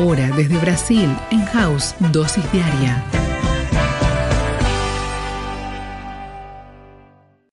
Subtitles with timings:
[0.00, 3.04] Ahora desde Brasil, en House, dosis diaria.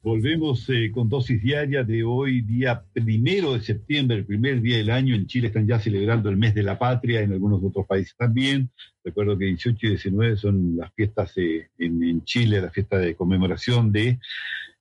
[0.02, 4.92] Volvemos eh, con dosis diaria de hoy, día primero de septiembre, el primer día del
[4.92, 5.14] año.
[5.14, 8.70] En Chile están ya celebrando el mes de la patria, en algunos otros países también.
[9.04, 13.92] Recuerdo que 18 y 19 son las fiestas eh, en, Chile, la fiesta de conmemoración
[13.92, 14.20] de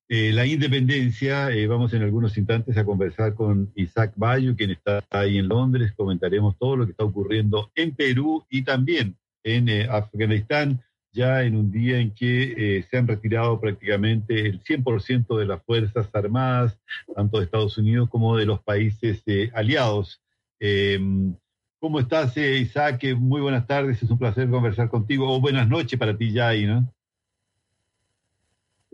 [0.09, 1.49] eh, la independencia.
[1.69, 5.93] vamos en algunos instantes a conversar con Isaac Bayo, quien está ahí en Londres.
[5.97, 10.81] Comentaremos todo lo que está ocurriendo en Perú y también en Afganistán
[11.17, 15.63] ya en un día en que eh, se han retirado prácticamente el 100% de las
[15.65, 16.79] Fuerzas Armadas,
[17.15, 20.21] tanto de Estados Unidos como de los países eh, aliados.
[20.61, 21.35] Em,
[21.81, 23.03] ¿Cómo estás, eh, Isaac?
[23.17, 26.67] Muy buenas tardes, es un placer conversar contigo, o buenas noches para ti ya ahí,
[26.67, 26.93] ¿no?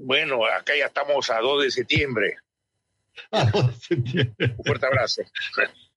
[0.05, 2.37] Bueno, acá ya estamos a 2 de septiembre.
[3.31, 4.55] A 2 de septiembre.
[4.59, 5.23] Un fuerte abrazo.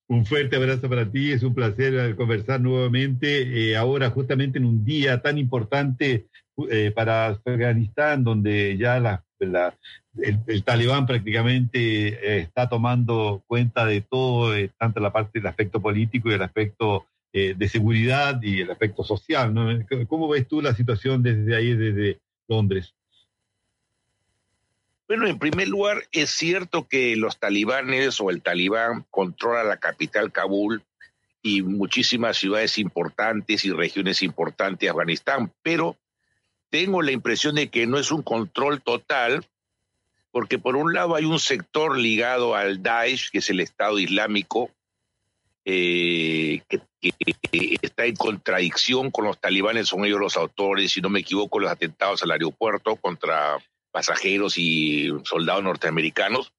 [0.08, 4.66] Un fuerte abrazo para ti, es un placer eh, conversar nuevamente, eh, ahora justamente en
[4.66, 6.28] un día tan importante
[6.70, 15.00] eh, para Afganistán, donde ya la, el, talibán prácticamente está tomando cuenta de todo, tanto
[15.00, 19.54] la parte del aspecto político y el aspecto de seguridad y el aspecto social.
[20.08, 22.94] ¿Cómo ves tú la situación desde ahí, desde Londres?
[25.08, 30.32] Bueno, en primer lugar, es cierto que los talibanes o el talibán controla la capital
[30.32, 30.84] Kabul
[31.44, 35.96] y muchísimas ciudades importantes y regiones importantes de Afganistán, pero
[36.72, 39.46] tengo la impresión de que no es un control total,
[40.32, 44.72] porque por un lado hay un sector ligado al Daesh, que es el Estado Islámico,
[45.66, 51.10] eh, que, que, está en contradicción con los talibanes, son ellos los autores, si no
[51.10, 53.60] me equivoco, los atentados al aeropuerto contra
[53.96, 56.52] pasajeros y soldados norteamericanos.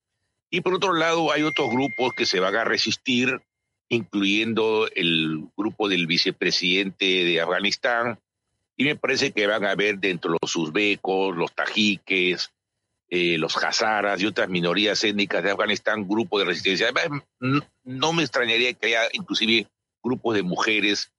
[0.51, 3.43] Y por otro lado, hay otros grupos que se van a resistir,
[3.91, 8.19] incluyendo el grupo del vicepresidente de Afganistán.
[8.75, 12.55] Y me parece que van a haber dentro de los uzbecos, los tajiques,
[13.11, 16.89] eh, los hazaras y otras minorías étnicas de Afganistán, grupos de resistencia.
[16.89, 17.23] Además,
[17.85, 19.67] no me extrañaría que haya inclusive
[20.03, 21.13] grupos de mujeres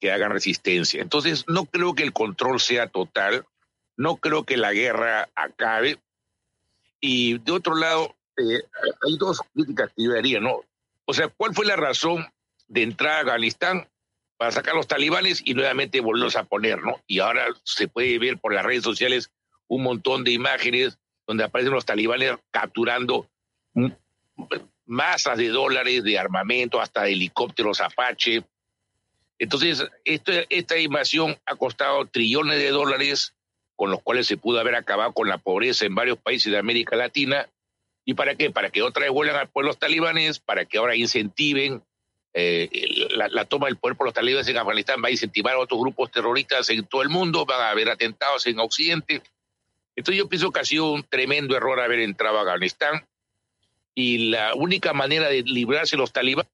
[0.00, 1.00] que hagan resistencia.
[1.00, 3.44] Entonces, no creo que el control sea total.
[4.00, 5.98] No creo que la guerra acabe.
[7.00, 8.62] Y de otro lado, eh,
[9.06, 10.62] hay dos críticas que yo haría, ¿no?
[11.04, 12.26] O sea, ¿cuál fue la razón
[12.66, 13.86] de entrar a Afganistán
[14.38, 16.98] para sacar a los talibanes y nuevamente volverlos a poner, ¿no?
[17.06, 19.30] Y ahora se puede ver por las redes sociales
[19.68, 23.28] un montón de imágenes donde aparecen los talibanes capturando
[24.86, 28.44] masas de dólares de armamento, hasta helicópteros Apache.
[29.38, 33.34] Entonces, esta invasión ha costado trillones de dólares
[33.80, 36.96] con los cuales se pudo haber acabado con la pobreza en varios países de América
[36.96, 37.48] Latina.
[38.04, 38.50] ¿Y para qué?
[38.50, 41.82] Para que otra vez vuelvan al pueblo los talibanes, para que ahora incentiven
[42.34, 42.68] eh,
[43.12, 46.10] la, toma del poder por los talibanes en Afganistán, va a incentivar a otros grupos
[46.10, 49.22] terroristas en todo el mundo, van a haber atentados en Occidente.
[49.96, 53.06] Entonces yo pienso que ha sido un tremendo error haber entrado a Afganistán
[53.94, 56.52] y la única manera de librarse los talibanes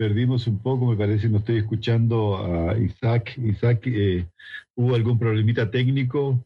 [0.00, 3.36] perdimos un poco, me parece, no estoy escuchando a Isaac.
[3.36, 4.26] Isaac, eh,
[4.74, 6.42] ¿hubo algún problemita técnico?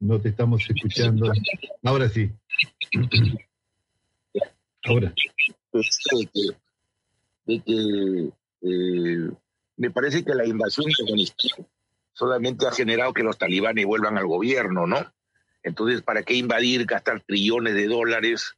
[0.00, 1.32] No te estamos escuchando.
[1.82, 2.30] Ahora sí.
[4.84, 5.14] Ahora.
[7.46, 7.62] Que,
[8.60, 9.30] eh,
[9.78, 11.26] me parece que la invasión de
[12.12, 15.10] solamente ha generado que los talibanes vuelvan al gobierno, ¿no?
[15.62, 18.57] Entonces, ¿para qué invadir, gastar trillones de dólares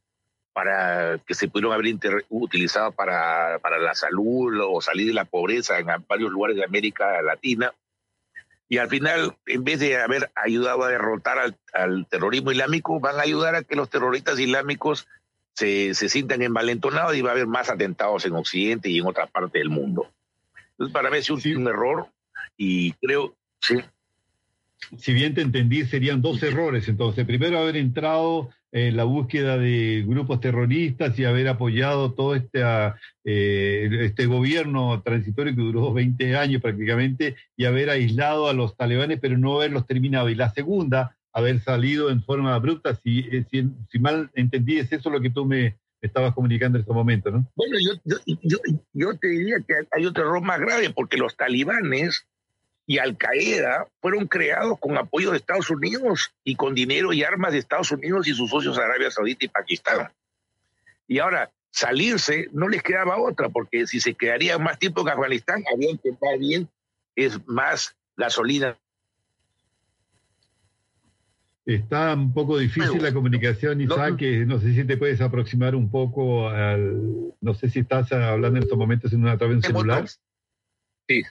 [0.53, 1.95] para que se pudieron haber
[2.29, 7.21] utilizado para, para la salud o salir de la pobreza en varios lugares de América
[7.21, 7.73] Latina.
[8.67, 13.17] Y al final, en vez de haber ayudado a derrotar al, al terrorismo islámico, van
[13.19, 15.07] a ayudar a que los terroristas islámicos
[15.53, 19.29] se, se sientan envalentonados y va a haber más atentados en Occidente y en otras
[19.29, 20.09] partes del mundo.
[20.71, 22.07] Entonces, para mí es un, un error
[22.57, 23.75] y creo, sí.
[24.97, 26.87] Si bien te entendí, serían dos errores.
[26.87, 32.63] Entonces, primero haber entrado en la búsqueda de grupos terroristas y haber apoyado todo este,
[32.63, 38.77] ah, eh, este gobierno transitorio que duró 20 años prácticamente y haber aislado a los
[38.77, 40.29] talibanes, pero no haberlos terminado.
[40.29, 42.95] Y la segunda, haber salido en forma abrupta.
[42.95, 46.93] Si, eh, si, mal entendí, es eso lo que tú me, estabas comunicando en este
[46.93, 47.45] momento, ¿no?
[47.55, 48.57] Bueno, yo, yo,
[48.93, 52.25] yo te diría que hay otro error más grave, porque los talibanes
[52.85, 57.53] y Al Qaeda fueron creados con apoyo de Estados Unidos y con dinero y armas
[57.53, 60.11] de Estados Unidos y sus socios Arabia Saudita y Pakistán.
[61.07, 65.63] Y ahora, salirse no les quedaba otra, porque si se quedarían más tiempo en Afganistán,
[65.73, 66.67] habían que estar bien,
[67.15, 68.77] es más gasolina
[71.65, 75.91] Está un poco difícil la comunicación, Isaac, que no sé si te puedes aproximar un
[75.91, 77.33] poco al...
[77.39, 80.07] No sé si estás hablando en estos momentos en una través de un celular.
[81.07, 81.21] Sí.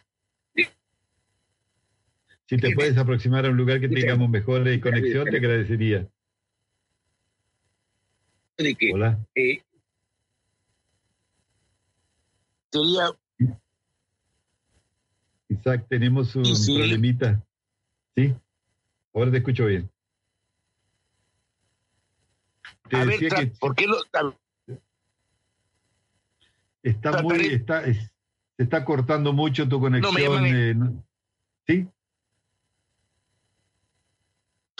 [2.50, 6.08] Si te puedes aproximar a un lugar que tengamos mejor conexión, te agradecería.
[8.92, 9.24] Hola.
[9.36, 9.62] Eh,
[15.48, 17.40] Isaac, tenemos un problemita.
[18.16, 18.34] ¿Sí?
[19.14, 19.88] Ahora te escucho bien.
[22.88, 23.96] Te decía que ¿por qué lo,
[26.82, 28.10] está muy está se
[28.58, 30.74] está cortando mucho tu conexión eh,
[31.68, 31.88] sí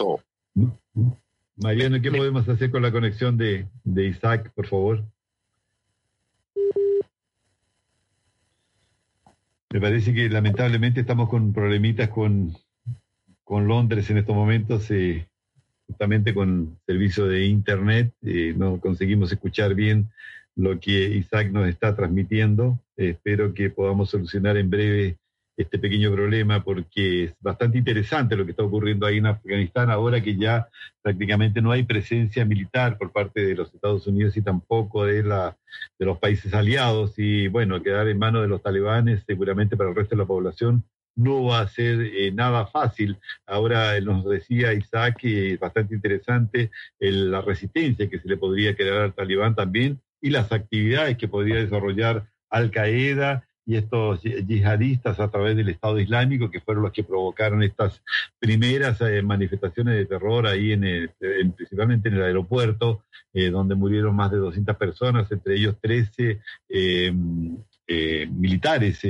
[0.01, 0.23] todo
[1.57, 5.05] Mariano qué podemos hacer con la conexión de, de Isaac por favor
[9.71, 12.57] me parece que lamentablemente estamos con problemitas con
[13.45, 15.29] con Londres en estos momentos eh,
[15.87, 20.11] justamente con servicio de internet eh, no conseguimos escuchar bien
[20.57, 22.79] lo que Isaac nos está transmitiendo.
[22.97, 25.19] espero que podamos solucionar en breve
[25.63, 30.23] este pequeño problema porque es bastante interesante lo que está ocurriendo ahí en Afganistán ahora
[30.23, 30.69] que ya
[31.03, 35.57] prácticamente no hay presencia militar por parte de los Estados Unidos y tampoco de, la,
[35.99, 39.97] de los países aliados y bueno, quedar en manos de los talibanes seguramente para el
[39.97, 40.85] resto de la población
[41.17, 43.19] no va a ser eh, nada fácil.
[43.47, 48.99] Ahora nos decía Isaac que es bastante interesante la resistencia que se le podría crear
[48.99, 55.31] al talibán también y las actividades que podría desarrollar Al Qaeda y estos yihadistas a
[55.31, 58.03] través del Estado Islámico, que fueron los que provocaron estas
[58.39, 61.13] primeras eh, manifestaciones de terror ahí, en,
[61.55, 67.13] principalmente en el aeropuerto, eh, donde murieron más de 200 personas, entre ellos 13 eh,
[68.31, 69.01] militares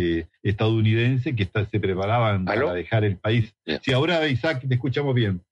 [0.43, 3.55] estadounidenses que se preparaban para dejar el país.
[3.83, 5.43] Si ahora, Isaac, te escuchamos bien.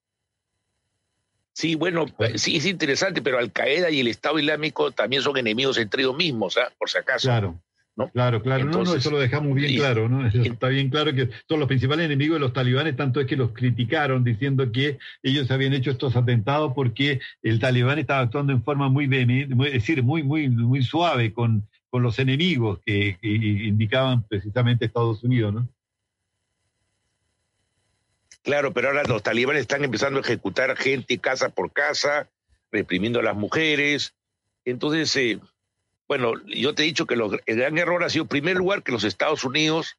[1.53, 2.07] Sí, bueno,
[2.37, 6.17] sí es interesante, pero Al Qaeda y el Estado Islámico también son enemigos entre ellos
[6.17, 6.73] mismos, ¿ah?
[6.79, 7.27] por si acaso.
[7.27, 7.61] Claro.
[7.99, 8.09] ¿No?
[8.11, 10.27] Claro, claro, no, no, eso lo dejamos bien claro, ¿no?
[10.27, 13.51] está bien claro que son los principales enemigos de los talibanes, tanto es que los
[13.51, 18.89] criticaron diciendo que ellos habían hecho estos atentados porque el talibán estaba actuando en forma
[18.89, 24.23] muy, muy es decir, muy, muy, muy suave con, con los enemigos que, que indicaban
[24.23, 25.69] precisamente Estados Unidos, ¿no?
[28.43, 32.31] Claro, pero ahora los talibanes están empezando a ejecutar gente casa por casa,
[32.71, 34.15] reprimiendo a las mujeres.
[34.65, 35.41] Entonces, eh,
[36.09, 38.93] bueno, yo te he dicho que el gran error ha sido, en primer lugar, que
[38.93, 39.99] los Estados Unidos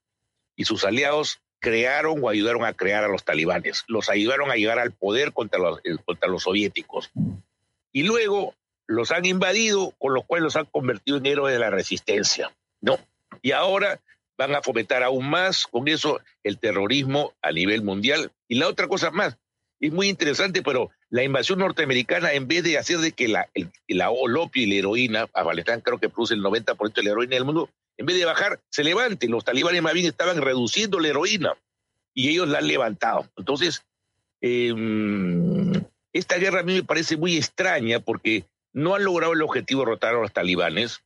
[0.56, 3.84] y sus aliados crearon o ayudaron a crear a los talibanes.
[3.88, 7.12] Los ayudaron a llegar al poder contra los, eh, contra los soviéticos.
[7.92, 8.56] Y luego
[8.88, 12.52] los han invadido, con lo cual los han convertido en héroes de la resistencia.
[12.82, 12.98] ¿no?
[13.44, 14.00] Y ahora
[14.38, 18.32] van a fomentar aún más con eso el terrorismo a nivel mundial.
[18.48, 19.38] Y la otra cosa más,
[19.80, 23.72] es muy interesante, pero la invasión norteamericana, en vez de hacer de que la, el,
[24.02, 27.70] opio y la heroína, Afganistán creo que produce el 90% de la heroína del mundo,
[27.98, 29.28] en vez de bajar, se levante.
[29.28, 31.54] Los talibanes más bien estaban reduciendo la heroína
[32.14, 33.28] y ellos la han levantado.
[33.36, 33.84] Entonces,
[34.40, 35.74] em,
[36.14, 39.88] esta guerra a mí me parece muy extraña porque no han logrado el objetivo de
[39.88, 41.02] derrotar a los talibanes,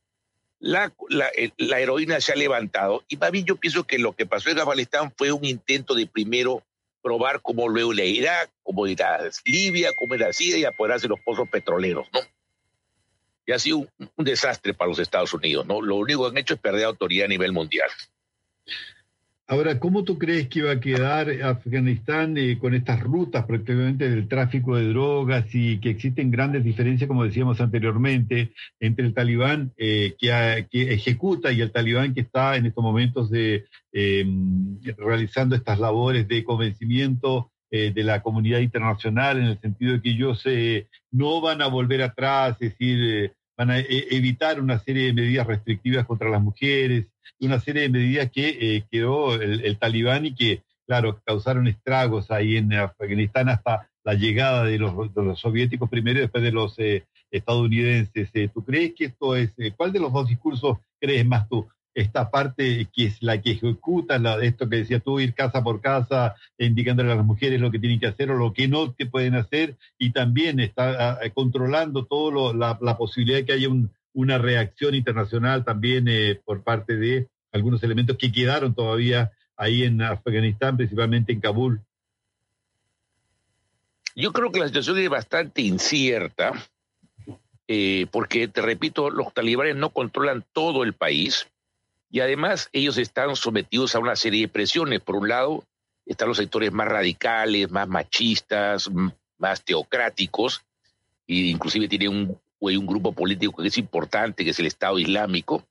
[0.60, 0.92] la,
[1.36, 3.04] eh, la, heroína se ha levantado.
[3.08, 6.62] Y mí yo pienso que lo que pasó en Afganistán fue un intento de primero
[7.04, 11.20] probar cómo luego era Irak, cómo era Libia, cómo era Siria y apoderarse de los
[11.20, 12.20] pozos petroleros, ¿no?
[13.46, 15.82] Y ha sido un, un, desastre para los Estados Unidos, ¿no?
[15.82, 17.90] Lo único que han hecho es perder autoridad a nivel mundial.
[19.46, 24.26] Ahora, ¿cómo tú crees que va a quedar Afganistán eh, con estas rutas prácticamente del
[24.26, 30.14] tráfico de drogas y que existen grandes diferencias, como decíamos anteriormente, entre el talibán eh,
[30.18, 35.78] que, que, ejecuta y el talibán que está en estos momentos de, em, realizando estas
[35.78, 40.42] labores de convencimiento eh, de la comunidad internacional en el sentido de que ellos
[41.10, 46.06] no van a volver atrás, es decir, van a evitar una serie de medidas restrictivas
[46.06, 47.06] contra las mujeres
[47.40, 52.56] una serie de medidas que eh, quedó el, talibán y que, claro, causaron estragos ahí
[52.56, 54.94] en Afganistán hasta la llegada de los,
[55.40, 58.30] soviéticos primero y después de los eh, estadounidenses.
[58.34, 61.66] Eh, ¿Tú crees que esto es, cuál de los dos discursos crees más tú?
[61.94, 65.80] Esta parte que es la que ejecuta la, esto que decía tú, ir casa por
[65.80, 69.06] casa, indicándole a las mujeres lo que tienen que hacer o lo que no te
[69.06, 74.38] pueden hacer, y también está controlando todo la, la posibilidad de que haya un, una
[74.38, 80.76] reacción internacional también eh, por parte de algunos elementos que quedaron todavía ahí en Afganistán,
[80.76, 81.80] principalmente en Kabul.
[84.16, 86.52] Yo creo que la situación es bastante incierta,
[87.66, 91.48] eh, porque, te repito, los talibanes no controlan todo el país
[92.10, 95.00] y además ellos están sometidos a una serie de presiones.
[95.00, 95.64] Por un lado,
[96.06, 98.90] están los sectores más radicales, más machistas,
[99.38, 100.62] más teocráticos,
[101.26, 105.66] e inclusive tiene un, un grupo político que es importante, que es el Estado Islámico.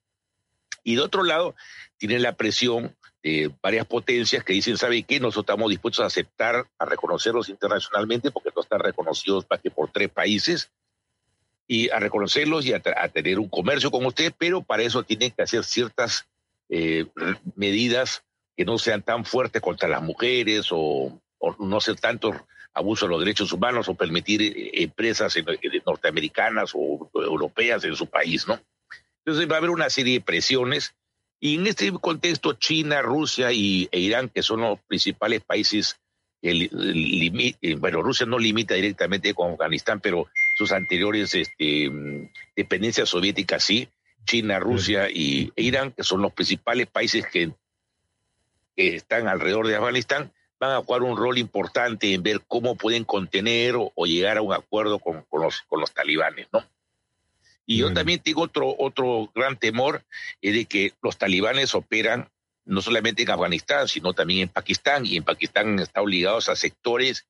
[0.84, 1.56] Y de otro lado,
[1.98, 5.20] tiene la presión de varias potencias que dicen, ¿sabe qué?
[5.20, 9.90] Nosotros estamos dispuestos a aceptar, a reconocerlos internacionalmente, porque no están reconocidos más que por
[9.92, 10.72] tres países,
[11.67, 15.43] y a reconocerlos y a, tener un comercio con ustedes, pero para eso tienen que
[15.43, 16.27] hacer ciertas
[16.70, 17.05] eh,
[17.55, 18.24] medidas
[18.55, 21.20] que no sean tan fuertes contra las mujeres o,
[21.60, 22.34] no ser tanto
[22.74, 25.36] abuso de los derechos humanos o permitir eh, empresas
[25.86, 28.60] norteamericanas o europeas en su país, ¿no?
[29.25, 30.96] Entonces va a haber una serie de presiones
[31.43, 36.00] y en este contexto China, Rusia y, e Irán, que son los principales países,
[36.41, 36.70] el,
[37.62, 43.89] eh, bueno, Rusia no limita directamente con Afganistán, pero sus anteriores este, dependencias soviéticas sí,
[44.25, 47.53] China, Rusia y e Irán, que son los principales países que,
[48.75, 53.75] están alrededor de Afganistán, van a jugar un rol importante en ver cómo pueden contener
[53.77, 56.65] o, llegar a un acuerdo con, los, con los talibanes, ¿no?
[57.67, 60.03] Y yo también tengo otro, otro gran temor,
[60.41, 62.29] es de que los talibanes operan
[62.65, 67.27] no solamente en Afganistán, sino también en Pakistán, y en Pakistán están obligados a sectores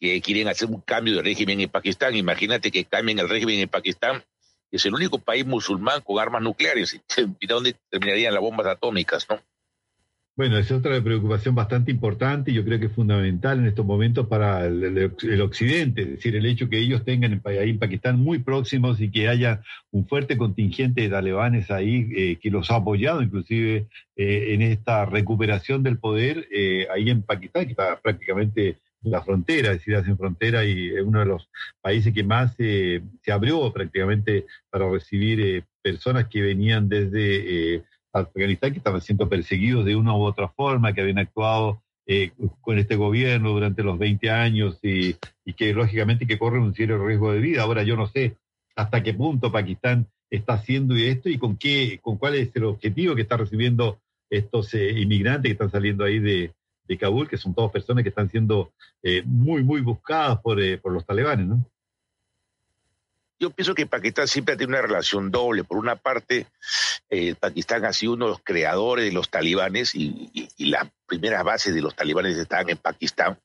[0.00, 2.16] que quieren hacer un cambio de régimen en Pakistán.
[2.16, 4.24] Imagínate que cambien el régimen en Pakistán,
[4.70, 6.98] es el único país musulmán con armas nucleares.
[7.40, 9.40] ¿Y dónde terminarían las bombas atómicas, no?
[10.36, 14.26] Bueno, es otra preocupación bastante importante y yo creo que es fundamental en estos momentos
[14.26, 15.10] para el,
[15.42, 19.28] Occidente, es decir, el hecho que ellos tengan ahí en Pakistán muy próximos y que
[19.28, 24.62] haya un fuerte contingente de talibanes ahí eh, que los ha apoyado inclusive eh, en
[24.62, 29.96] esta recuperación del poder eh, ahí en Pakistán, que está prácticamente la frontera, es decir,
[29.96, 31.48] hacen frontera y es uno de los
[31.80, 33.02] países que más se
[33.32, 39.84] abrió prácticamente para recibir eh, personas que venían desde eh, Afganistán, que estaban siendo perseguidos
[39.84, 44.30] de una u otra forma, que habían actuado eh, con este gobierno durante los 20
[44.30, 45.16] años y,
[45.56, 47.62] que lógicamente que corren un serio riesgo de vida.
[47.62, 48.36] Ahora yo no sé
[48.76, 53.16] hasta qué punto Pakistán está haciendo esto y con qué, con cuál es el objetivo
[53.16, 56.52] que está recibiendo estos inmigrantes que están saliendo ahí de,
[56.90, 60.76] de Kabul, que son todas personas que están siendo eh, muy, muy buscadas por, eh,
[60.76, 61.64] por los talibanes, ¿no?
[63.38, 65.62] Yo pienso que Pakistán siempre ha tenido una relación doble.
[65.62, 66.48] Por una parte,
[67.08, 71.74] eh, Pakistán ha sido uno de los creadores de los talibanes y, las primeras bases
[71.74, 73.38] de los talibanes estaban en Pakistán.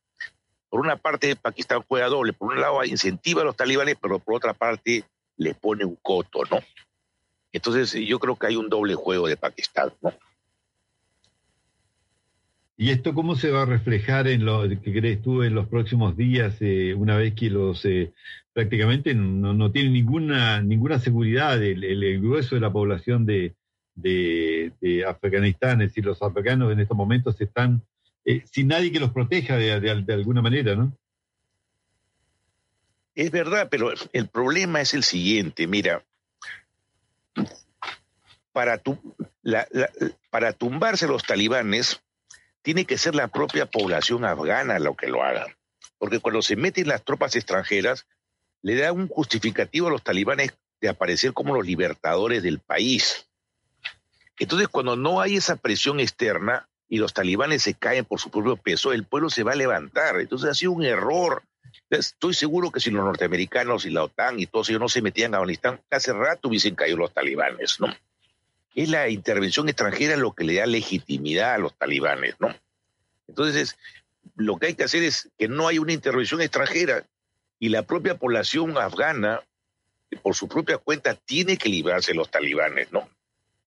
[0.68, 2.34] Por una parte, Pakistán juega doble.
[2.34, 5.06] Por un lado, incentiva a los talibanes, pero por otra parte,
[5.38, 6.60] le pone un coto, ¿no?
[7.54, 10.12] Entonces, yo creo que hay un doble juego de Pakistán, ¿no?
[12.78, 16.18] ¿Y esto cómo se va a reflejar en lo que crees tú en los próximos
[16.18, 18.12] días, eh, una vez que los eh,
[18.52, 23.56] prácticamente no, no tienen ninguna, ninguna seguridad el, grueso de la población de,
[23.96, 25.82] de, Afganistán?
[25.82, 27.82] Es decir, los afganos en estos momentos están
[28.26, 30.92] eh, sin nadie que los proteja de, de, alguna manera, ¿no?
[33.16, 36.04] Es verdad, pero el problema es el siguiente, mira,
[38.52, 39.00] para, tu,
[39.42, 39.66] la,
[40.30, 42.02] para tumbarse los talibanes,
[42.66, 45.56] tiene que ser la propia población afgana lo que lo haga.
[46.00, 48.08] Porque cuando se meten las tropas extranjeras,
[48.64, 53.30] le da un justificativo a los talibanes de aparecer como los libertadores del país.
[54.40, 58.58] Entonces, cuando no hay esa presión externa y los talibanes se caen por su propio
[58.58, 60.20] peso, el pueblo se va a levantar.
[60.20, 61.44] Entonces, ha sido un error.
[61.92, 65.36] Estoy seguro que si los norteamericanos y la OTAN y todos ellos no se metían
[65.36, 67.94] a Afganistán, hace rato hubiesen caído los talibanes, ¿no?
[68.76, 72.54] Es la intervención extranjera lo que le da legitimidad a los talibanes, ¿no?
[73.28, 73.78] Entonces,
[74.36, 77.06] lo que hay que hacer es que no hay una intervención extranjera
[77.58, 79.42] y la propia población afgana,
[80.22, 83.10] por su propia cuenta, tiene que librarse de los talibanes, ¿no?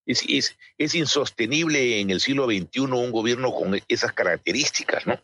[0.04, 5.20] Es, es, es insostenible en el siglo XXI un gobierno con esas características, ¿no?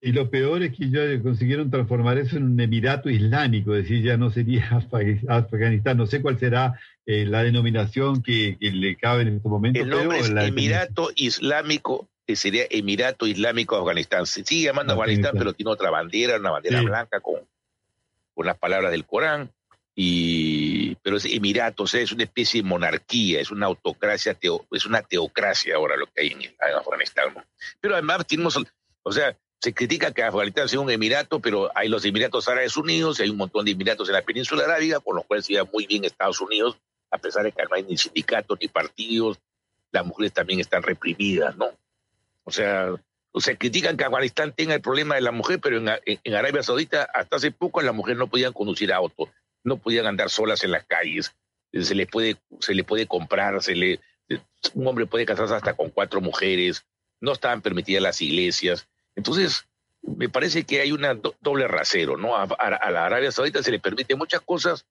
[0.00, 4.04] Y lo peor es que ya consiguieron transformar eso en un emirato islámico, es decir,
[4.04, 4.68] ya no sería
[5.28, 5.96] Afganistán.
[5.96, 9.80] No sé cuál será eh, la denominación que, le cabe en este momento.
[9.80, 14.26] El nombre es Emirato Islámico, que sería Emirato Islámico Afganistán.
[14.26, 17.36] Se sigue llamando Afganistán, pero tiene otra bandera, una bandera blanca con,
[18.34, 19.52] con las palabras del Corán.
[19.94, 24.36] Y, pero es Emirato, o sea, es una especie de monarquía, es una autocracia,
[24.72, 27.34] es una teocracia ahora lo que hay en, en Afganistán.
[27.80, 28.58] Pero además tenemos,
[29.04, 33.18] o sea, se critica que Afganistán sea un emirato, pero hay los Emiratos Árabes Unidos
[33.18, 35.68] y hay un montón de emiratos en la península arábiga, con los cuales se lleva
[35.72, 36.76] muy bien Estados Unidos,
[37.10, 39.38] a pesar de que no hay ni sindicatos ni partidos,
[39.92, 41.70] las mujeres también están reprimidas, ¿no?
[42.44, 42.94] O sea,
[43.34, 47.36] se critican que Afganistán tenga el problema de la mujer, pero en, Arabia Saudita hasta
[47.36, 49.30] hace poco las mujeres no podían conducir auto,
[49.64, 51.34] no podían andar solas en las calles,
[51.72, 54.00] se les puede, se le puede comprar, le,
[54.74, 56.86] un hombre puede casarse hasta con cuatro mujeres,
[57.20, 58.88] no estaban permitidas las iglesias.
[59.14, 59.66] Entonces,
[60.02, 62.36] me parece que hay una doble rasero, ¿no?
[62.36, 62.46] A,
[62.90, 64.86] la Arabia Saudita se le permite muchas cosas,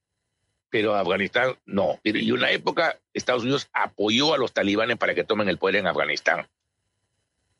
[0.75, 2.01] pero Afganistán no.
[2.03, 5.87] Y una época Estados Unidos apoyó a los talibanes para que tomen el poder en
[5.87, 6.47] Afganistán.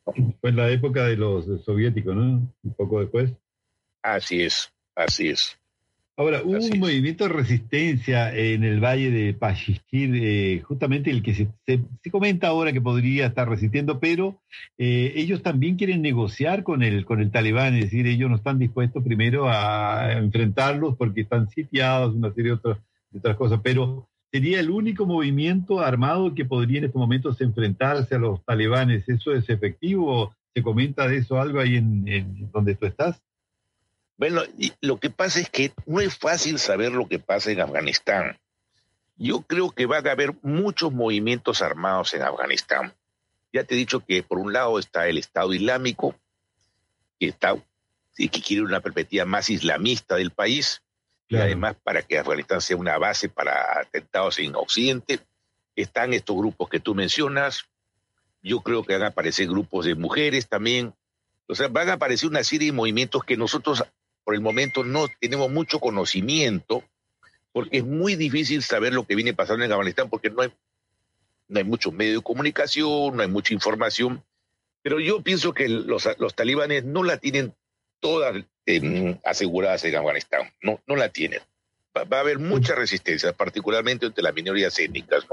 [0.04, 2.54] Fue en la época de los soviéticos, ¿no?
[2.62, 3.32] Un poco después.
[4.04, 5.58] Así es, así es.
[6.18, 11.36] Ahora, hubo un movimiento de resistencia en el valle de Pashishir, eh, justamente el que
[11.36, 14.42] se, se, comenta ahora que podría estar resistiendo, pero
[14.78, 18.60] eh, ellos también quieren negociar con el, con el talibán, es decir, ellos no están
[18.60, 22.78] dispuestos primero a enfrentarlos porque están sitiados, una serie de otras,
[23.18, 28.20] otras cosas, pero sería el único movimiento armado que podría en estos momentos enfrentarse a
[28.20, 29.08] los talibanes.
[29.08, 30.36] ¿Eso es efectivo?
[30.54, 33.22] ¿Se comenta de eso algo ahí en, donde tú estás?
[34.18, 34.42] Bueno,
[34.82, 38.38] lo que pasa es que no es fácil saber lo que pasa en Afganistán.
[39.18, 42.94] Yo creo que va a haber muchos movimientos armados en Afganistán.
[43.54, 46.16] Ya te he dicho que por un lado está el Estado Islámico,
[47.20, 47.56] que, está,
[48.18, 50.82] que quiere una perspectiva más islamista del país,
[51.28, 55.20] y además para que Afganistán sea una base para atentados en Occidente.
[55.76, 57.66] Están estos grupos que tú mencionas.
[58.42, 60.94] Yo creo que van a aparecer grupos de mujeres también.
[61.48, 63.84] O sea, van a aparecer una serie de movimientos que nosotros
[64.24, 66.84] por el momento no tenemos mucho conocimiento,
[67.52, 70.52] porque es muy difícil saber lo que viene pasando en Afganistán, porque no hay,
[71.48, 74.24] no hay muchos medios de comunicación, no hay mucha información.
[74.82, 77.54] Pero yo pienso que los, los talibanes no la tienen
[78.00, 78.44] todas
[79.24, 81.40] aseguradas en Afganistán, no, no la tienen.
[81.96, 85.26] Va, a haber mucha resistencia, particularmente entre las minorías étnicas.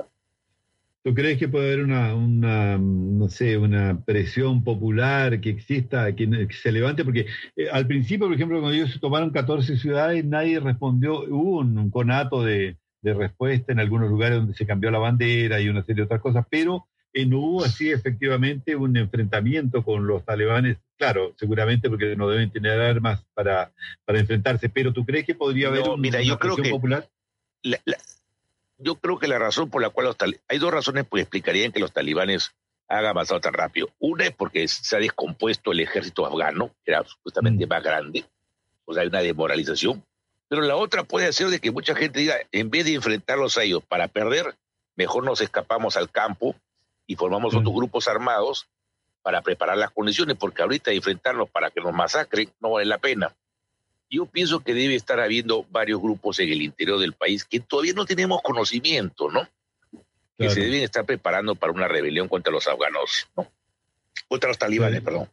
[1.04, 6.48] ¿Tú crees que puede haber una, una, no sé, una presión popular que exista, que,
[6.52, 7.04] se levante?
[7.04, 7.26] Porque
[7.56, 12.44] eh, al principio, por ejemplo, cuando ellos tomaron 14 ciudades, nadie respondió, hubo un, conato
[12.44, 16.06] de, de, respuesta en algunos lugares donde se cambió la bandera y una serie de
[16.06, 21.90] otras cosas, pero eh, no hubo así efectivamente un enfrentamiento con los talibanes, claro, seguramente
[21.90, 23.72] porque no deben tener armas para,
[24.04, 27.08] para enfrentarse, pero ¿tú crees que podría haber una, presión popular?
[27.62, 27.80] La,
[28.78, 30.16] yo creo que la razón por la cual los
[30.46, 32.52] hay dos razones que explicarían que los talibanes
[32.86, 33.88] hagan avanzado tan rápido.
[33.98, 37.68] Una es porque se ha descompuesto el ejército afgano, que era justamente mm.
[37.68, 38.24] más grande,
[38.84, 40.04] o sea, hay una desmoralización.
[40.46, 43.64] Pero la otra puede ser de que mucha gente diga, en vez de enfrentarlos a
[43.64, 44.54] ellos para perder,
[44.94, 46.54] mejor nos escapamos al campo
[47.08, 47.56] y formamos mm.
[47.56, 48.68] otros grupos armados
[49.22, 53.34] para preparar las condiciones, porque ahorita enfrentarnos para que nos masacren no vale la pena.
[54.10, 57.94] Yo pienso que debe estar habiendo varios grupos en el interior del país que todavía
[57.94, 59.48] no tenemos conocimiento, ¿no?
[60.36, 63.50] Que se deben estar preparando para una rebelión contra los afganos, ¿no?
[64.28, 65.28] Contra los talibanes, perdón.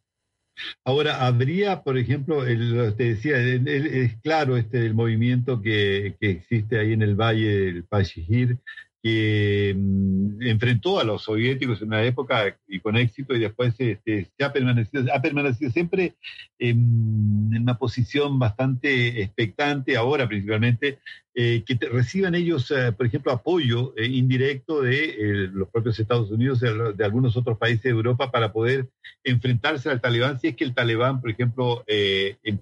[0.84, 6.78] Ahora, habría, por ejemplo, el, te decía, es claro este el movimiento que, que, existe
[6.78, 8.58] ahí en el valle del Pashihir,
[9.02, 14.30] que mm, enfrentó a los soviéticos en una época y con éxito y después este,
[14.36, 16.14] se ha, permanecido, ha permanecido siempre
[16.58, 20.98] en, una posición bastante expectante, ahora principalmente,
[21.34, 26.60] eh, que reciban ellos, eh, por ejemplo, apoyo eh, indirecto de los propios Estados Unidos,
[26.60, 28.88] de, de, algunos otros países de Europa para poder
[29.24, 31.84] enfrentarse al talibán, si es que el talibán, por ejemplo,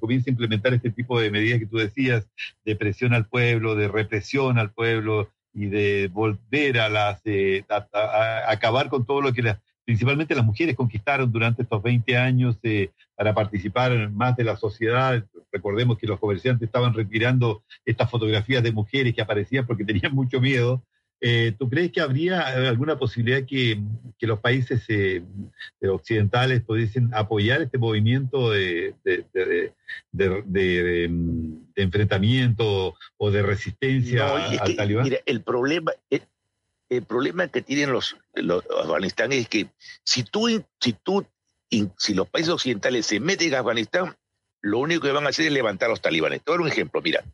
[0.01, 2.29] comienza a implementar este tipo de medidas que tú decías,
[2.64, 8.44] de presión al pueblo, de represión al pueblo, y de volver a las eh, a,
[8.49, 13.35] acabar con todo lo que principalmente las mujeres conquistaron durante estos 20 años eh, para
[13.35, 15.25] participar más de la sociedad.
[15.51, 20.40] Recordemos que los comerciantes estaban retirando estas fotografías de mujeres que aparecían porque tenían mucho
[20.40, 20.85] miedo
[21.20, 23.81] eh, ¿Tú crees que habría alguna posibilidad que,
[24.20, 25.22] los países eh,
[25.83, 28.94] occidentales pudiesen apoyar este movimiento de,
[30.12, 31.11] de,
[31.74, 35.04] enfrentamiento o de resistencia al talibán?
[35.04, 39.68] Mira, el problema, el, problema que tienen los, los Afganistán es que
[40.04, 41.26] si tú, si tú,
[41.96, 44.14] si los países occidentales se meten en Afganistán,
[44.61, 46.42] lo único que van a hacer es levantar a los talibanes.
[46.42, 47.24] Te voy a dar un ejemplo, mira.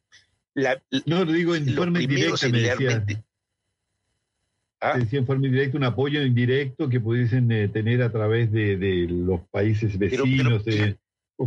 [1.06, 3.04] no, digo en forma indirecta,
[4.84, 4.98] ¿Ah?
[4.98, 9.98] en forma indirecta, un apoyo indirecto que pudiesen eh, tener a través de, los países
[9.98, 10.62] vecinos.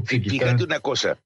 [0.06, 1.19] fíjate una cosa,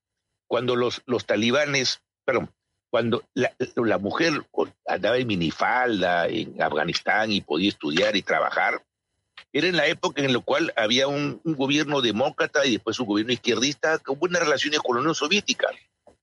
[0.45, 2.50] cuando los, los talibanes, perdón,
[2.89, 4.45] cuando la, mujer
[4.86, 8.84] andaba en minifalda en Afganistán y podía estudiar y trabajar,
[9.54, 13.32] era en la época en la cual había un, gobierno demócrata y después un gobierno
[13.32, 15.69] izquierdista con buenas relaciones con la Unión Soviética.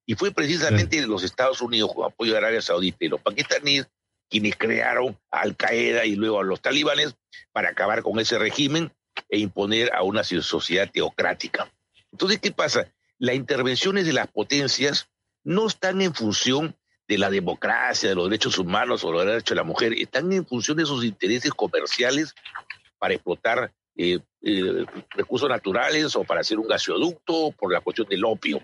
[0.05, 3.88] Y fue precisamente los Estados Unidos con apoyo de Arabia Saudita y los pakistaníes
[4.29, 7.17] quienes crearon a Al Qaeda y luego a los talibanes
[7.53, 8.93] para acabar con ese régimen
[9.29, 11.71] e imponer a una sociedad teocrática.
[12.12, 12.93] Entonces, ¿qué pasa?
[13.19, 15.09] Las intervenciones de las potencias
[15.45, 16.77] no están en función
[17.09, 20.47] de la democracia, de los derechos humanos o los derechos de la mujer, están en
[20.47, 22.35] función de sus intereses comerciales
[22.99, 28.25] para explotar eh, eh, recursos naturales o para hacer un gasoducto por la cuestión del
[28.25, 28.61] opio.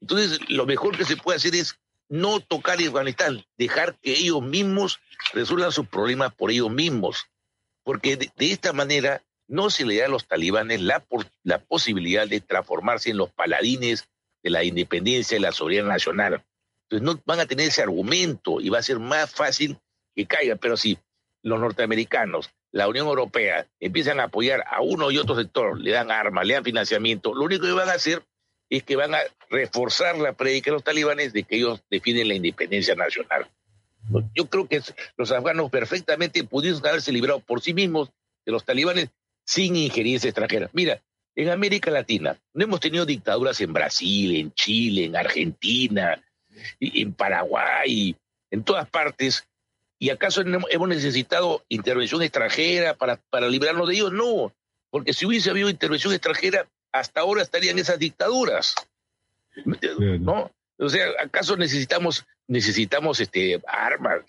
[0.00, 1.76] Entonces, lo mejor que se puede hacer es
[2.12, 5.00] no tocar Afganistán, dejar que ellos mismos
[5.32, 7.24] resuelvan sus problemas por ellos mismos,
[7.84, 11.02] porque de, esta manera no se le da a los talibanes la,
[11.42, 14.10] la posibilidad de transformarse en los paladines
[14.42, 16.44] de la independencia y la soberanía nacional.
[16.90, 19.78] Entonces no van a tener ese argumento y va a ser más fácil
[20.14, 20.98] que caigan, pero si
[21.42, 26.10] los norteamericanos, la Unión Europea empiezan a apoyar a uno y otro sector, le dan
[26.10, 28.22] armas, le dan financiamiento, lo único que van a hacer
[28.76, 29.18] es que van a
[29.50, 33.46] reforzar la predica de los talibanes de que ellos defienden la independencia nacional.
[34.34, 34.80] Yo creo que
[35.18, 38.10] los afganos perfectamente pudieron haberse librado por sí mismos
[38.46, 39.10] de los talibanes
[39.44, 40.70] sin injerencia extranjera.
[40.72, 41.02] Mira,
[41.36, 46.22] en América Latina no hemos tenido dictaduras en Brasil, en Chile, en Argentina,
[46.80, 48.16] en Paraguay,
[48.50, 49.46] en todas partes.
[49.98, 54.12] ¿Y acaso hemos necesitado intervención extranjera para, para librarnos de ellos?
[54.12, 54.50] No,
[54.88, 58.74] porque si hubiese habido intervención extranjera, hasta ahora estarían esas dictaduras.
[60.20, 60.50] ¿No?
[60.78, 64.22] O sea, ¿acaso necesitamos, necesitamos este, armas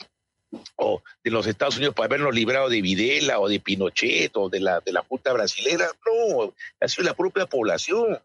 [0.76, 4.60] o de los Estados Unidos para habernos librado de Videla o de Pinochet o de
[4.60, 5.88] la, de la Junta brasilera?
[6.06, 8.20] No, ha sido la propia población.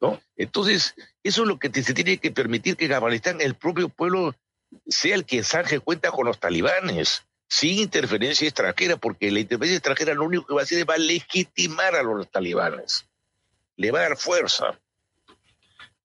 [0.00, 0.20] ¿no?
[0.36, 4.34] Entonces, eso es lo que se tiene que permitir que en Afganistán el propio pueblo
[4.86, 10.14] sea el que zanje cuenta con los talibanes, sin interferencia extranjera, porque la interferencia extranjera
[10.14, 13.06] lo único que va a hacer es va a legitimar a los talibanes,
[13.76, 14.78] le va a dar fuerza.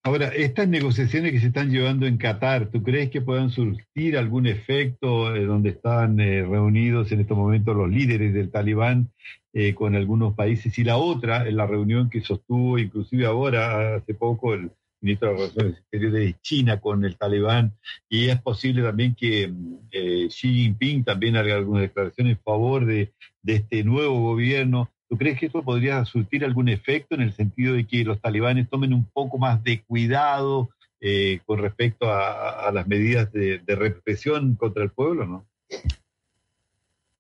[0.08, 4.48] Ahora, estas negociaciones que se están llevando en Qatar, ¿tú crees que puedan surtir algún
[4.48, 9.12] efecto eh, donde están eh, reunidos en estos momentos los líderes del talibán
[9.52, 10.80] eh, con algunos países?
[10.80, 15.36] Y la otra, en la reunión que sostuvo inclusive ahora, hace poco, el ministro de
[15.36, 17.74] Relaciones Exteriores de China con el talibán,
[18.08, 19.52] y es posible también que
[19.92, 23.12] Xi Jinping también haga alguna declaración en favor de
[23.46, 24.90] este nuevo gobierno.
[25.10, 28.70] ¿Tú crees que esto podría surtir algún efecto en el sentido de que los talibanes
[28.70, 34.84] tomen un poco más de cuidado eh, con respecto a, las medidas de, represión contra
[34.84, 35.48] el pueblo, no?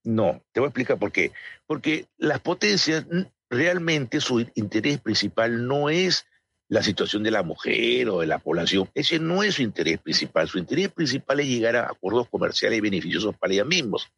[0.03, 1.31] No, te voy a explicar por qué.
[1.65, 3.05] Porque las potencias
[3.49, 6.25] realmente su interés principal no es
[6.69, 8.89] la situación de la mujer o de la población.
[8.93, 10.47] Ese no es su interés principal.
[10.49, 14.11] Su interés principal es llegar a acuerdos comerciales beneficiosos para ellos mismos.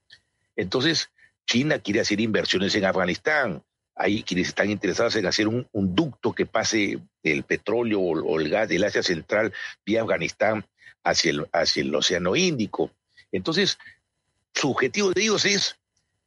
[0.56, 1.10] Entonces,
[1.50, 3.64] China quiere hacer inversiones en Afganistán.
[3.96, 8.70] Hay quienes están interesados en hacer un, ducto que pase el petróleo o, el gas
[8.70, 9.52] del Asia Central
[9.84, 10.64] vía Afganistán
[11.04, 12.92] hacia el, hacia el Océano Índico.
[13.32, 13.80] Entonces,
[14.54, 15.76] su objetivo de ellos es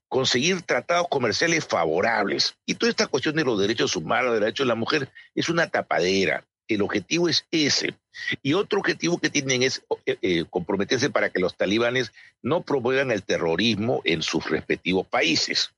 [0.09, 2.57] conseguir tratados comerciales favorables.
[2.67, 6.45] Y toda esta cuestión de los derechos humanos, derechos de la mujer, es una tapadera.
[6.67, 7.95] El objetivo es ese.
[8.43, 13.11] Y otro objetivo que tienen es eh, eh, comprometerse para que los talibanes no promuevan
[13.11, 15.71] el terrorismo en sus respectivos países.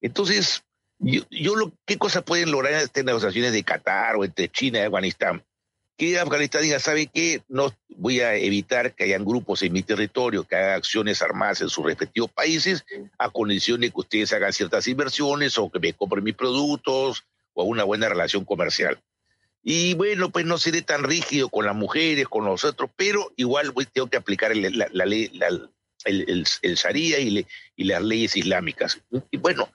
[0.00, 0.64] Entonces,
[0.98, 4.82] yo, lo, ¿qué cosas pueden lograr en estas negociaciones de Qatar o entre China y
[4.82, 5.42] Afganistán?
[5.96, 7.42] Que Afganistán diga, ¿sabe qué?
[7.48, 11.68] No voy a evitar que hayan grupos en mi territorio que hagan acciones armadas en
[11.68, 12.84] sus respectivos países
[13.18, 17.64] a condición de que ustedes hagan ciertas inversiones o que me compren mis productos o
[17.64, 19.00] una buena relación comercial.
[19.62, 23.72] Y bueno, pues no seré tan rígido con las mujeres, con los otros, pero igual
[23.92, 25.30] tengo que aplicar la, ley,
[26.04, 27.46] el, el, Sharia y,
[27.76, 29.00] y, las leyes islámicas.
[29.30, 29.70] Y bueno,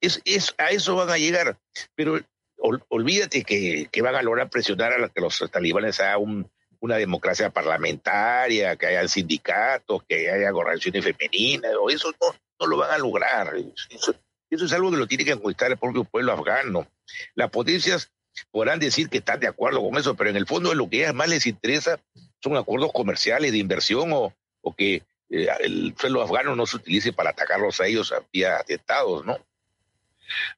[0.00, 1.58] es, es, a eso van a llegar,
[1.96, 2.20] pero
[2.88, 8.76] olvídate que, que, van a lograr presionar a que los talibanes hagan una democracia parlamentaria,
[8.76, 13.56] que haya sindicatos, que haya organizaciones femeninas, eso no, no lo van a lograr.
[13.90, 14.14] Eso,
[14.50, 16.86] eso es algo que lo tiene que conquistar el propio pueblo afgano.
[17.34, 18.12] Las potencias
[18.50, 21.28] podrán decir que están de acuerdo con eso, pero en el fondo lo que más
[21.28, 22.00] les interesa
[22.42, 27.12] son acuerdos comerciales de inversión o, o que eh, el suelo afgano no se utilice
[27.12, 29.36] para atacarlos a ellos vía atentados, ¿no?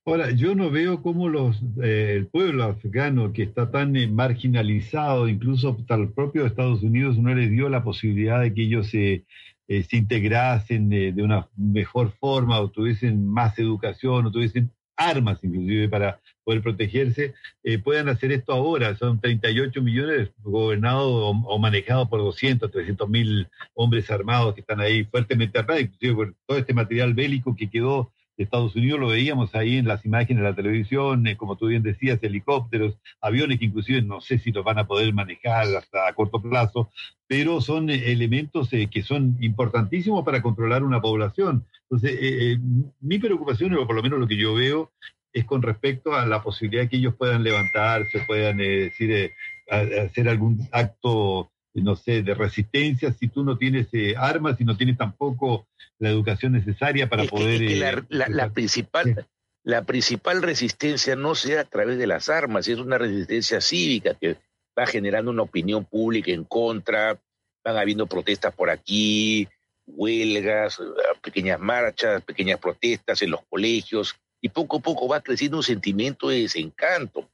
[0.04, 5.28] Ahora, yo no veo cómo los, eh, el pueblo afgano, que está tan eh, marginalizado,
[5.28, 9.24] incluso hasta el propio Estados Unidos, no les dio la posibilidad de que ellos se,
[9.68, 15.88] se integrasen de, de, una mejor forma o tuviesen más educación o tuviesen armas inclusive
[15.88, 18.96] para poder protegerse, eh, puedan hacer esto ahora.
[18.96, 25.04] Son 38 millones gobernados o, manejados por 200, 300 mil hombres armados que están ahí
[25.04, 29.54] fuertemente armados, inclusive por todo este material bélico que quedó de Estados Unidos, lo veíamos
[29.54, 33.66] ahí en las imágenes de la televisión, eh, como tú bien decías, helicópteros, aviones que
[33.66, 36.90] inclusive no sé si los van a poder manejar hasta a corto plazo,
[37.26, 41.66] pero son eh, elementos que son importantísimos para controlar una población.
[41.90, 42.58] Entonces, eh, eh,
[43.00, 44.92] mi preocupación, o por lo menos lo que yo veo,
[45.32, 49.32] es con respecto a la posibilidad de que ellos puedan levantarse, puedan eh, decir,
[49.70, 51.50] hacer algún acto,
[51.82, 55.66] no sé, de resistencia si tú no tienes armas y no tienes tampoco
[55.98, 58.06] la educación necesaria para poder...
[58.08, 59.26] la, principal...
[59.64, 64.36] la principal resistencia no sea a través de las armas, es una resistencia cívica que
[64.78, 67.18] va generando una opinión pública en contra,
[67.64, 69.48] van habiendo protestas por aquí,
[69.86, 70.78] huelgas,
[71.22, 76.28] pequeñas marchas, pequeñas protestas en los colegios, y poco a poco va creciendo un sentimiento
[76.28, 77.28] de desencanto,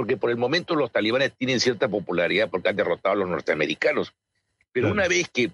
[0.00, 4.14] porque por el momento los talibanes tienen cierta popularidad porque han derrotado a los norteamericanos,
[4.72, 5.50] pero una vez que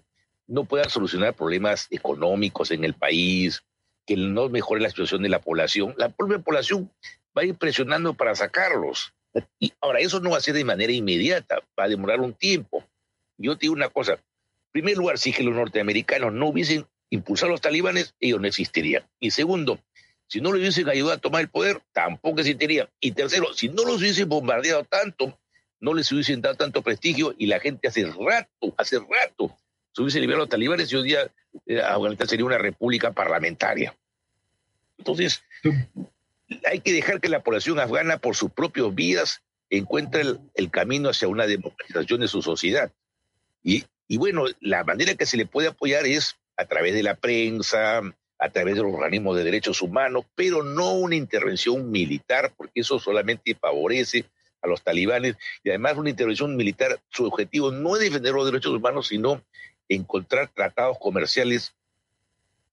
[0.46, 3.64] no puedan solucionar problemas económicos en el país,
[4.06, 6.88] que no mejore la situación de la población, la propia población
[7.36, 9.12] va a ir presionando para sacarlos.
[9.58, 12.84] Y ahora, eso no va a ser de manera inmediata, va a demorar un tiempo.
[13.38, 14.20] Yo te digo una cosa, en
[14.70, 19.02] primer lugar, si que los norteamericanos no hubiesen impulsado a los talibanes, ellos no existirían.
[19.18, 19.80] Y segundo,
[20.28, 22.88] si no les hubiesen ayudado a tomar el poder, tampoco existirían.
[23.00, 25.38] Y tercero, si no los hubiesen bombardeado tanto,
[25.80, 29.56] no les hubiesen dado tanto prestigio y la gente hace rato, hace rato,
[29.92, 31.30] se hubiese liberado a los talibanes y hoy día
[31.66, 33.96] eh, Afganistán sería una república parlamentaria.
[34.98, 35.42] Entonces,
[36.64, 40.22] hay que dejar que la población afgana, por sus propias vías, encuentre
[40.54, 42.92] el, camino hacia una democratización de su sociedad.
[43.62, 47.16] Y, y bueno, la manera que se le puede apoyar es a través de la
[47.16, 48.00] prensa,
[48.38, 52.98] a través de los organismos de derechos humanos, pero no una intervención militar, porque eso
[52.98, 54.24] solamente favorece
[54.62, 55.36] a los talibanes.
[55.64, 59.42] Y además una intervención militar, su objetivo no es defender los derechos humanos, sino
[59.88, 61.74] encontrar tratados comerciales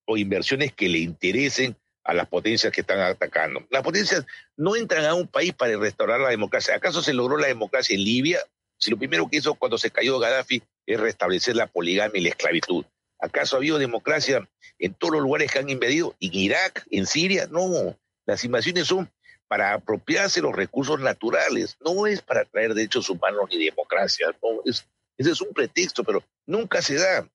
[0.05, 3.65] o inversiones que le interesen a las potencias que están atacando.
[3.69, 4.25] Las potencias
[4.57, 6.75] no entran a un país para restaurar la democracia.
[6.75, 8.39] ¿Acaso se logró la democracia en Libia?
[8.77, 12.29] Si lo primero que hizo cuando se cayó Gaddafi es restablecer la poligamia y la
[12.29, 12.85] esclavitud.
[13.23, 16.13] ¿Acaso ha habido democracia en todos los lugares que han invadido?
[16.19, 16.85] ¿En Irak?
[16.91, 17.47] ¿En Siria?
[17.49, 17.97] No.
[18.25, 19.09] Las invasiones son
[19.47, 24.27] para apropiarse los recursos naturales, no es para traer derechos humanos ni democracia.
[24.43, 24.85] No, es,
[25.17, 27.25] ese es un pretexto, pero nunca se da.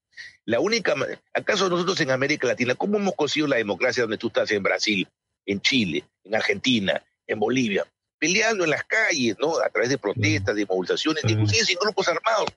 [0.45, 0.95] La única,
[1.33, 5.09] ¿acaso nosotros en América Latina, cómo hemos conseguido la democracia donde tú estás en Brasil,
[5.47, 7.87] en Chile, en Argentina, en Bolivia?
[8.19, 9.59] Peleando en las calles, ¿no?
[9.59, 12.51] A través de protestas, de movilizaciones, inclusive sin grupos armados.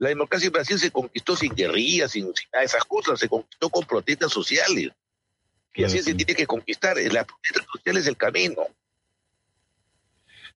[0.00, 2.32] La democracia en Brasil se conquistó sin guerrillas, sin,
[2.62, 4.90] esas cosas, se conquistó con protestas sociales.
[5.74, 6.96] Y así se tiene que conquistar.
[6.96, 8.62] La protesta social es el camino.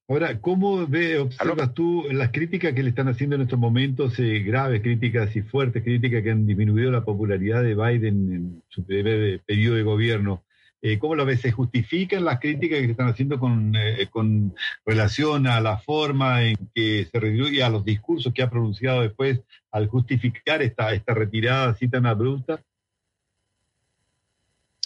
[0.09, 4.41] Ahora, ¿cómo ve, observas tú las críticas que le están haciendo en estos momentos, eh,
[4.41, 9.41] graves críticas y fuertes críticas que han disminuido la popularidad de Biden en su primer
[9.41, 10.44] periodo de gobierno?
[10.87, 11.41] Eh, ¿Cómo lo ves?
[11.41, 16.43] ¿Se justifican las críticas que se están haciendo con, eh, con relación a la forma
[16.43, 20.93] en que se retiró y a los discursos que ha pronunciado después al justificar esta,
[20.93, 22.63] esta retirada así tan abrupta?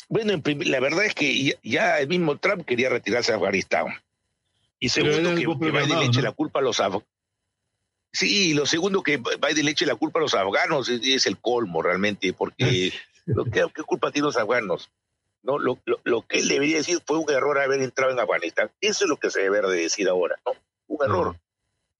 [0.08, 3.86] Bueno, la verdad es que ya el mismo Trump quería retirarse a Afganistán.
[4.78, 7.08] Y segundo, que, Biden le eche la culpa a los afganos.
[8.12, 11.82] Sí, lo segundo, que Biden le eche la culpa a los afganos es, el colmo
[11.82, 12.92] realmente, porque
[13.52, 14.92] ¿qué, culpa tienen los afganos?
[15.42, 15.58] ¿No?
[15.58, 18.70] Lo, lo, que él debería decir fue un error haber entrado en Afganistán.
[18.80, 20.52] Eso es lo que se debe de decir ahora, ¿no?
[20.88, 21.36] Un error.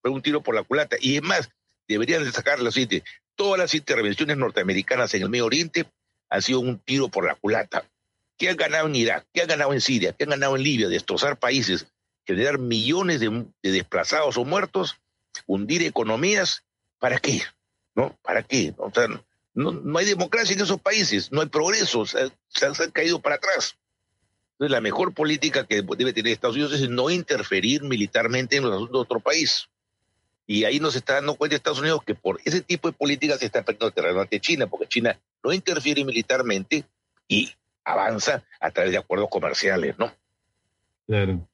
[0.03, 0.96] Fue un tiro por la culata.
[1.01, 1.51] Y es más,
[1.87, 3.05] deberían destacar lo siguiente,
[3.37, 5.87] todas las intervenciones norteamericanas en el Medio Oriente
[6.31, 7.88] han sido un tiro por la culata.
[8.37, 9.27] ¿Qué han ganado en Irak?
[9.33, 10.12] ¿Qué han ganado en Siria?
[10.12, 10.88] ¿Qué han ganado en Libia?
[10.88, 11.87] Destrozar países
[12.29, 15.01] generar millones de, desplazados o muertos,
[15.46, 16.62] hundir economías,
[16.98, 17.40] ¿para qué?
[17.94, 18.18] ¿No?
[18.20, 18.74] ¿Para qué?
[18.77, 19.07] O sea,
[19.59, 22.31] no, hay democracia en esos países, no hay progreso, se,
[22.64, 23.77] han caído para atrás.
[24.53, 28.73] Entonces, la mejor política que debe tener Estados Unidos es no interferir militarmente en los
[28.73, 29.68] asuntos de otro país.
[30.47, 33.47] Y ahí nos está dando cuenta Estados Unidos que por ese tipo de políticas se
[33.47, 36.85] está perdiendo terreno ante China, porque China no interfiere militarmente
[37.27, 37.53] y
[37.85, 40.12] avanza a través de acuerdos comerciales, ¿no?
[41.07, 41.49] Claro.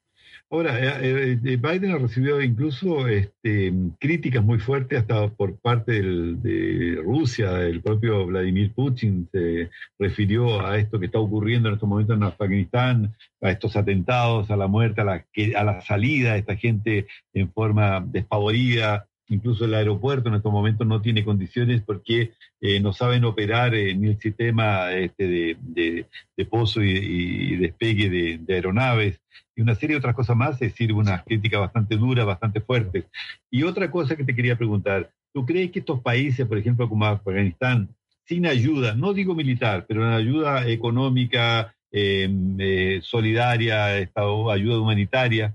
[0.54, 7.60] Ahora, eh, Biden ha recibido incluso este, críticas muy fuertes hasta por parte de Rusia.
[7.62, 12.22] El propio Vladimir Putin se refirió a esto que está ocurriendo en estos momentos en
[12.22, 17.08] Afganistán, a estos atentados, a la muerte, a la, a la salida de esta gente
[17.32, 19.08] en forma despavorida.
[19.28, 22.32] Incluso el aeropuerto en estos momentos no tiene condiciones porque
[22.80, 26.06] no saben operar ni el sistema este, de,
[26.50, 29.20] pozo y, despegue de aeronaves
[29.56, 33.06] y una serie de otras cosas más, es decir, una crítica bastante dura, bastante fuerte.
[33.50, 37.06] Y otra cosa que te quería preguntar, ¿tú crees que estos países, por ejemplo, como
[37.06, 37.88] Afganistán,
[38.24, 45.54] sin ayuda, no digo militar, pero una ayuda económica, em, eh, solidaria, ayuda humanitaria,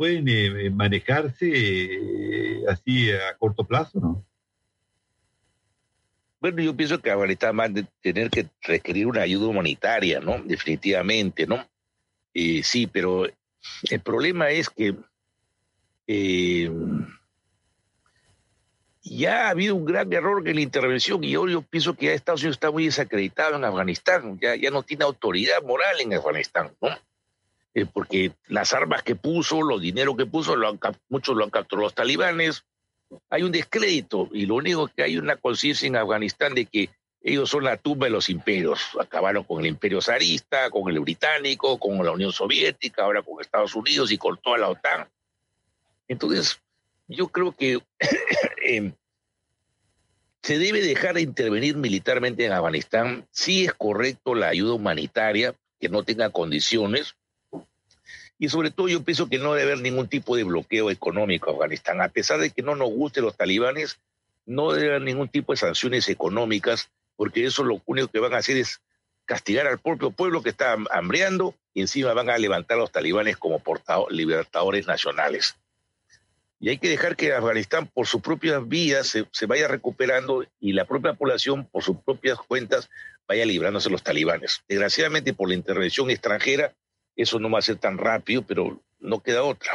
[0.00, 4.24] pueden eh, manejarse eh, así a corto plazo, ¿no?
[6.40, 10.42] Bueno, yo pienso que Afganistán va a tener que requerir una ayuda humanitaria, ¿no?
[10.42, 11.68] Definitivamente, ¿no?
[12.32, 14.96] Eh, sí, pero el problema es que
[19.02, 22.40] ya ha habido un gran error en la intervención y yo, pienso que ya Estados
[22.40, 26.88] Unidos está muy desacreditado en Afganistán, ya, ya no tiene autoridad moral en Afganistán, ¿no?
[27.74, 30.78] Eh, porque las armas que puso, los dinero que puso, lo
[31.08, 32.64] muchos lo han capturado los talibanes.
[33.28, 36.90] Hay un descrédito y lo único que hay una conciencia en Afganistán de que
[37.22, 38.80] ellos son la tumba de los imperios.
[38.98, 43.74] Acabaron con el imperio zarista, con el británico, con la Unión Soviética, ahora con Estados
[43.74, 45.08] Unidos y con toda la OTAN.
[46.08, 46.60] Entonces,
[47.06, 47.80] yo creo que
[48.64, 48.94] em,
[50.42, 53.28] se debe dejar de intervenir militarmente en Afganistán.
[53.30, 57.16] Sí es correcto la ayuda humanitaria, que no tenga condiciones.
[58.42, 61.52] Y sobre todo yo pienso que no debe haber ningún tipo de bloqueo económico a
[61.52, 62.00] Afganistán.
[62.00, 63.98] A pesar de que no nos gusten los talibanes,
[64.46, 68.38] no debe haber ningún tipo de sanciones económicas, porque eso lo único que van a
[68.38, 68.80] hacer es
[69.26, 73.36] castigar al propio pueblo que está hambriando y encima van a levantar a los talibanes
[73.36, 73.62] como
[74.08, 75.54] libertadores nacionales.
[76.58, 80.86] Y hay que dejar que Afganistán por sus propias vías se, vaya recuperando y la
[80.86, 82.88] propia población por sus propias cuentas
[83.28, 84.62] vaya librándose los talibanes.
[84.66, 86.74] Desgraciadamente por la intervención extranjera
[87.16, 89.72] eso no va a ser tan rápido, pero no queda otra.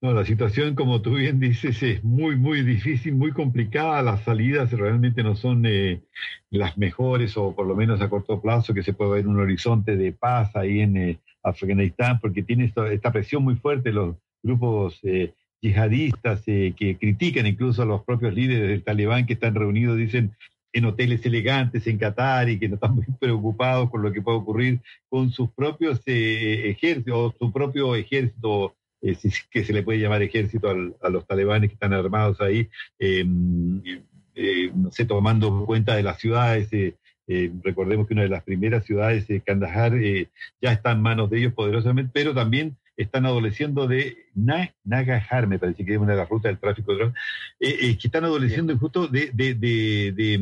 [0.00, 4.02] No, la situación, como tú bien dices, es muy, muy difícil, muy complicada.
[4.02, 6.02] Las salidas realmente no son eh,
[6.50, 9.96] las mejores, o por lo menos a corto plazo, que se puede ver un horizonte
[9.96, 15.32] de paz ahí en eh, Afganistán, porque tiene esta presión muy fuerte los grupos eh,
[15.64, 20.36] yihadistas eh, que critican incluso a los propios líderes del talibán que están reunidos, dicen,
[20.74, 24.38] en hoteles elegantes en Qatar y que no están muy preocupados con lo que puede
[24.38, 28.74] ocurrir con sus propios eh, ejércitos, su propio ejército,
[29.50, 30.70] que se le puede llamar ejército
[31.02, 33.82] a los talibanes que están armados ahí, em,
[34.74, 36.70] no sé, tomando cuenta de las ciudades.
[37.62, 39.92] recordemos que una de las primeras ciudades, Kandahar,
[40.60, 45.84] ya está en manos de ellos poderosamente, pero también están adoleciendo de Nagahar, me parece
[45.84, 47.14] que es una de las rutas del tráfico de drogas,
[47.60, 50.40] eh, eh, que están adoleciendo justo de, de, de,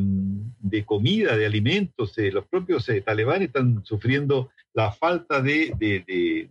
[0.61, 2.17] de, comida, de alimentos.
[2.19, 6.49] Eh, los propios talibanes están sufriendo la falta de,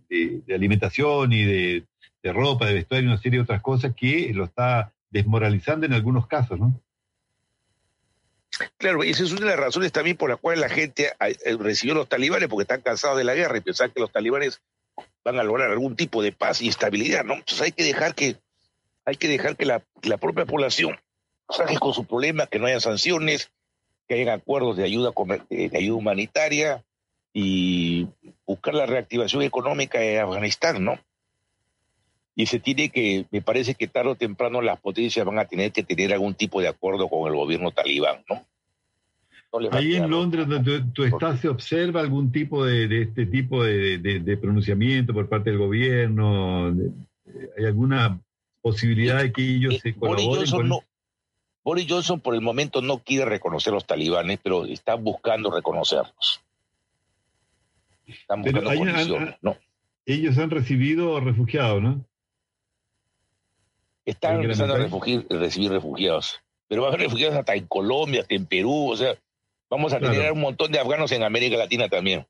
[0.52, 1.84] alimentación y de,
[2.24, 6.26] ropa, de vestuario y una serie de otras cosas que lo está desmoralizando en algunos
[6.26, 6.80] casos, ¿no?
[8.76, 11.10] Claro, esa es una de las razones también por las cuales la gente
[11.58, 14.60] recibió los talibanes, porque están cansados de la guerra y pensaban que los talibanes
[15.24, 17.34] van a lograr algún tipo de paz y estabilidad, ¿no?
[17.34, 18.36] Entonces hay que dejar que,
[19.04, 20.98] hay que, dejar que la, la propia población
[21.48, 23.50] salga con su problema, que no haya sanciones,
[24.08, 25.12] que haya acuerdos de ayuda,
[25.48, 26.84] de ayuda humanitaria
[27.32, 28.08] y
[28.46, 30.98] buscar la reactivación económica de Afganistán, ¿no?
[32.34, 35.72] Y se tiene que, me parece que tarde o temprano las potencias van a tener
[35.72, 38.44] que tener algún tipo de acuerdo con el gobierno talibán, ¿no?
[39.70, 45.12] Ahí en Londres, donde tú, estás, ¿se observa algún tipo de, este tipo de, pronunciamiento
[45.12, 46.74] por parte del gobierno?
[47.58, 48.18] ¿Hay alguna
[48.62, 50.26] posibilidad de que ellos se colaboren?
[50.26, 50.84] Boris Johnson, no,
[51.64, 56.40] Boris Johnson por el momento no quiere reconocer a los talibanes, pero está buscando reconocerlos.
[58.06, 59.56] Están buscando condiciones, ¿no?
[60.06, 62.04] Ellos han recibido refugiados, ¿no?
[64.04, 64.78] Están empezando a
[65.38, 66.40] recibir refugiados.
[66.66, 69.14] Pero va a haber refugiados hasta en Colombia, hasta en Perú, o sea,
[69.72, 72.26] Vamos a tener un montón de afganos en América Latina también.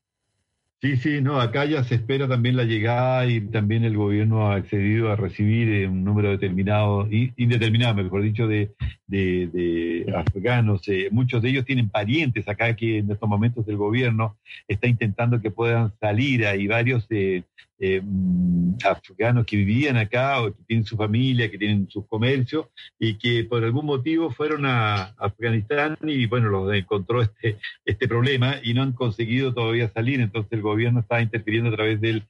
[0.80, 4.54] Sí, sí, no, acá ya se espera también la llegada y también el gobierno ha
[4.54, 8.70] accedido a recibir eh, un número determinado, indeterminado, mejor dicho, de,
[9.08, 10.86] de, afganos.
[10.86, 14.36] Eh, muchos de ellos tienen parientes acá que en estos momentos el gobierno
[14.68, 16.46] está intentando que puedan salir.
[16.46, 17.42] Hay varios eh,
[17.84, 22.66] eh, mm, afganos que vivían acá o que tienen su familia, que tienen sus comercios
[22.96, 28.54] y que por algún motivo fueron a Afganistán y bueno, los encontró este, este problema
[28.62, 30.20] y no han conseguido todavía salir.
[30.20, 32.22] Entonces el gobierno está interfiriendo a través del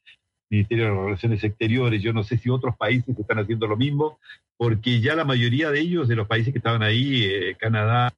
[0.48, 2.00] Ministerio de Relaciones Exteriores.
[2.00, 4.20] Yo no sé si otros países están haciendo lo mismo,
[4.56, 8.10] porque ya la mayoría de ellos, de los países que estaban ahí, eh, Canadá,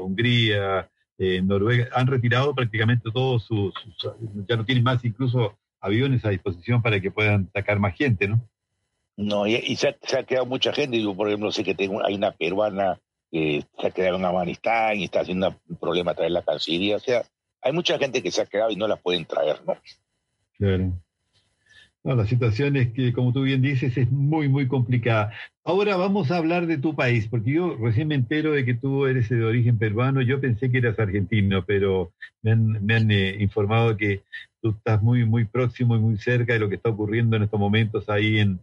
[0.00, 3.74] Hungría, eh, Noruega, han retirado prácticamente todos sus,
[4.48, 8.40] ya no tienen más incluso aviones a disposición para que puedan sacar más gente, ¿no?
[9.16, 11.00] No, y, se, ha, quedado mucha gente.
[11.00, 14.96] Yo, por ejemplo, sé que tengo, hay una peruana que se ha quedado en Afganistán
[14.96, 16.96] y está haciendo un problema traer la Cancillería.
[16.96, 17.22] O sea,
[17.62, 19.76] hay mucha gente que se ha quedado y no la pueden traer, ¿no?
[20.58, 20.92] Claro.
[22.04, 25.32] No, la situación es que, como tú bien dices, es muy, muy complicada.
[25.64, 29.06] Ahora vamos a hablar de tu país, porque yo recién me entero de que tú
[29.06, 30.20] eres de origen peruano.
[30.20, 34.22] Yo pensé que eras argentino, pero me han, eh, informado que
[34.60, 37.58] tú estás muy, muy próximo y muy cerca de lo que está ocurriendo en estos
[37.58, 38.60] momentos ahí en,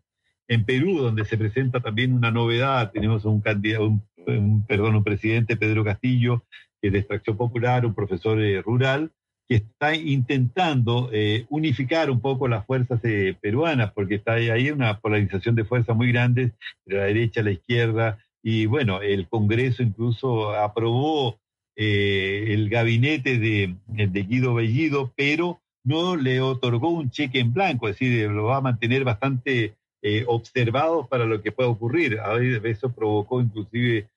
[0.47, 2.91] en Perú, donde se presenta también una novedad.
[2.91, 3.87] Tenemos un candidato,
[4.27, 6.43] un, perdón, un presidente, Pedro Castillo,
[6.79, 9.11] que es de extracción popular, un profesor eh, rural,
[9.51, 15.01] que está intentando eh, unificar un poco las fuerzas eh, peruanas, porque está ahí una
[15.01, 16.53] polarización de fuerzas muy grandes,
[16.85, 21.37] de la derecha a la izquierda, y bueno, el Congreso incluso aprobó
[21.75, 23.75] el gabinete de,
[24.23, 28.61] Guido Bellido, pero no le otorgó un cheque en blanco, es decir, lo va a
[28.61, 32.21] mantener bastante eh, observado para lo que pueda ocurrir.
[32.21, 34.07] A eso provocó inclusive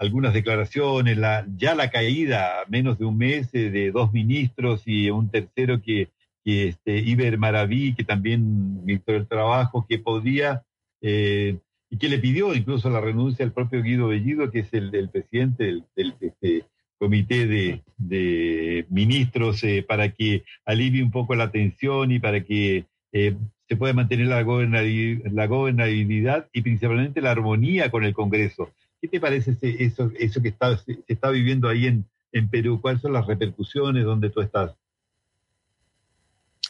[0.00, 5.10] algunas declaraciones, la, ya la caída menos de un mes eh, de dos ministros y
[5.10, 6.08] un tercero que,
[6.42, 10.62] que este, Iber Maraví, que también ministro del Trabajo, que podría,
[11.02, 11.58] eh,
[11.90, 15.64] y que le pidió incluso la renuncia al propio Guido Bellido, que es el, presidente
[15.64, 15.84] del,
[16.18, 16.64] este,
[16.98, 23.76] comité de, ministros, eh, para que alivie un poco la tensión y para que se
[23.76, 28.70] pueda mantener la gobernabilidad y principalmente la armonía con el Congreso.
[29.00, 32.80] ¿Qué te parece eso, eso que está, se, está viviendo ahí en, en Perú?
[32.80, 34.72] ¿Cuáles son las repercusiones donde tú estás?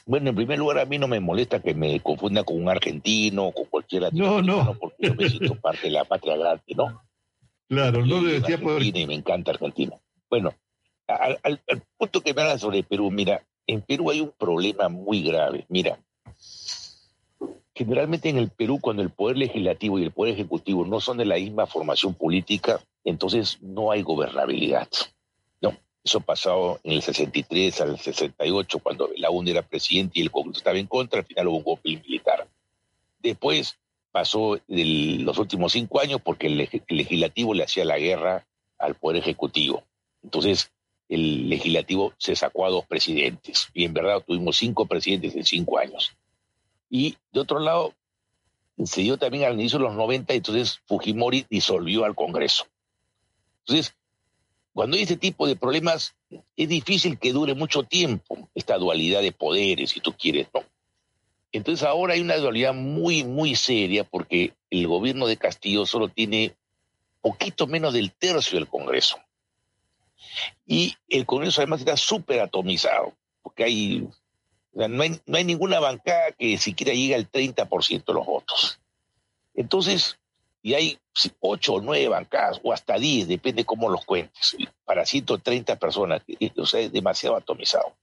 [0.07, 3.49] Bueno, en primer lugar, a mí no me molesta que me confunda con un argentino
[3.49, 4.77] o con cualquier No, no.
[4.79, 7.03] Porque yo me siento parte de la patria grande, ¿no?
[7.69, 8.83] Claro, no lo decía por...
[8.83, 9.97] Y me encanta Argentina.
[10.29, 10.55] Bueno,
[11.07, 14.89] al, al, al punto que me hablan sobre Perú, mira, en Perú hay un problema
[14.89, 15.67] muy grave.
[15.69, 15.99] Mira,
[17.75, 21.25] generalmente en el Perú, cuando el poder legislativo y el poder ejecutivo no son de
[21.25, 24.89] la misma formación política, entonces no hay gobernabilidad.
[25.61, 30.31] No, eso pasado en el 63 al 68, cuando la UNE era presidente y el
[30.31, 32.49] Congreso estaba en contra, al final hubo un golpe militar.
[33.19, 33.79] Después
[34.11, 38.47] pasó los últimos cinco años porque el, el legislativo le hacía la guerra
[38.79, 39.85] al poder ejecutivo.
[40.23, 40.73] Entonces,
[41.09, 43.69] el legislativo se sacó a dos presidentes.
[43.75, 46.17] Y en verdad tuvimos cinco presidentes en cinco años.
[46.91, 47.95] Y de otro lado,
[48.85, 52.67] se dio también al inicio de los 90, entonces Fujimori disolvió al Congreso.
[53.61, 53.95] Entonces,
[54.73, 56.15] cuando hay este tipo de problemas,
[56.57, 60.65] es difícil que dure mucho tiempo esta dualidad de poderes, si tú quieres, ¿no?
[61.53, 66.55] Entonces ahora hay una dualidad muy, muy seria porque el gobierno de Castillo solo tiene
[67.21, 69.19] poquito menos del tercio del Congreso.
[70.67, 74.09] Y el Congreso además está súper atomizado, porque hay
[74.73, 78.81] no, hay, no hay ninguna bancada que siquiera llegue al 30% de los votos.
[79.55, 80.19] Entonces,
[80.63, 80.99] y hay
[81.41, 86.23] ocho o nueve bancadas, o hasta 10, depende cómo los cuentes, para 130 personas,
[86.57, 87.97] o sea, es demasiado atomizado.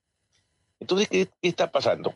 [0.80, 2.14] Entonces, ¿qué, ¿qué, está pasando?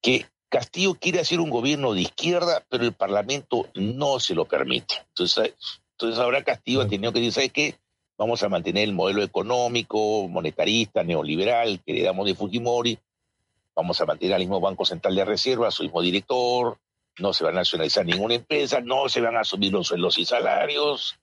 [0.00, 4.94] Que Castillo quiere hacer un gobierno de izquierda, pero el Parlamento no se lo permite.
[5.08, 5.54] Entonces,
[5.92, 7.74] entonces ahora Castillo ha tenido que decir, ¿sabes qué?
[8.16, 12.98] Vamos a mantener el modelo económico, monetarista, neoliberal que le damos de Fujimori,
[13.74, 16.78] vamos a mantener al mismo Banco Central de Reserva, su mismo director,
[17.18, 20.24] no se va a nacionalizar ninguna empresa, no se van a subir los sueldos y
[20.24, 21.18] salarios.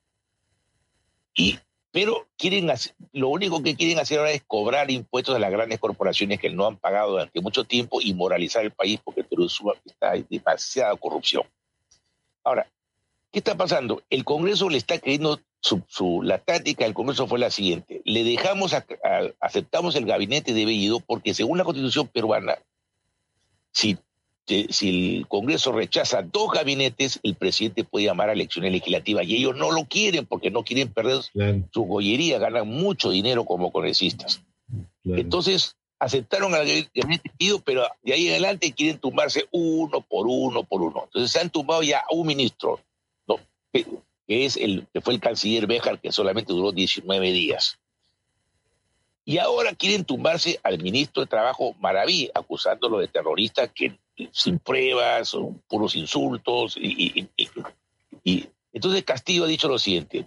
[1.34, 1.60] Y,
[1.92, 5.80] pero quieren hacer, lo único que quieren hacer ahora es cobrar impuestos a las grandes
[5.80, 9.48] corporaciones que no han pagado durante mucho tiempo y moralizar el país porque Perú
[9.86, 11.44] está demasiada corrupción.
[12.44, 12.68] Ahora,
[13.32, 14.02] ¿qué está pasando?
[14.10, 18.02] El Congreso le está creyendo su, su, la táctica del Congreso fue la siguiente.
[18.04, 22.58] Le dejamos, a, a, aceptamos el gabinete de Bellido porque según la constitución peruana,
[23.72, 23.98] si,
[24.46, 29.56] si el Congreso rechaza dos gabinetes, el presidente puede llamar a elecciones legislativas y ellos
[29.56, 31.64] no lo quieren porque no quieren perder claro.
[31.72, 34.42] su gollería, ganan mucho dinero como congresistas.
[35.04, 35.22] Claro.
[35.22, 40.64] Entonces, aceptaron al gabinete Bellido, pero de ahí en adelante quieren tumbarse uno por uno
[40.64, 41.04] por uno.
[41.06, 42.80] Entonces se han tumbado ya a un ministro.
[43.28, 43.38] ¿no?
[44.32, 47.78] Que es el que fue el canciller Béjar, que solamente duró 19 días.
[49.26, 54.00] Y ahora quieren tumbarse al ministro de Trabajo Maraví, acusándolo de terrorista que
[54.32, 56.78] sin pruebas, son puros insultos.
[56.78, 57.28] Y,
[58.72, 60.26] entonces Castillo ha dicho lo siguiente,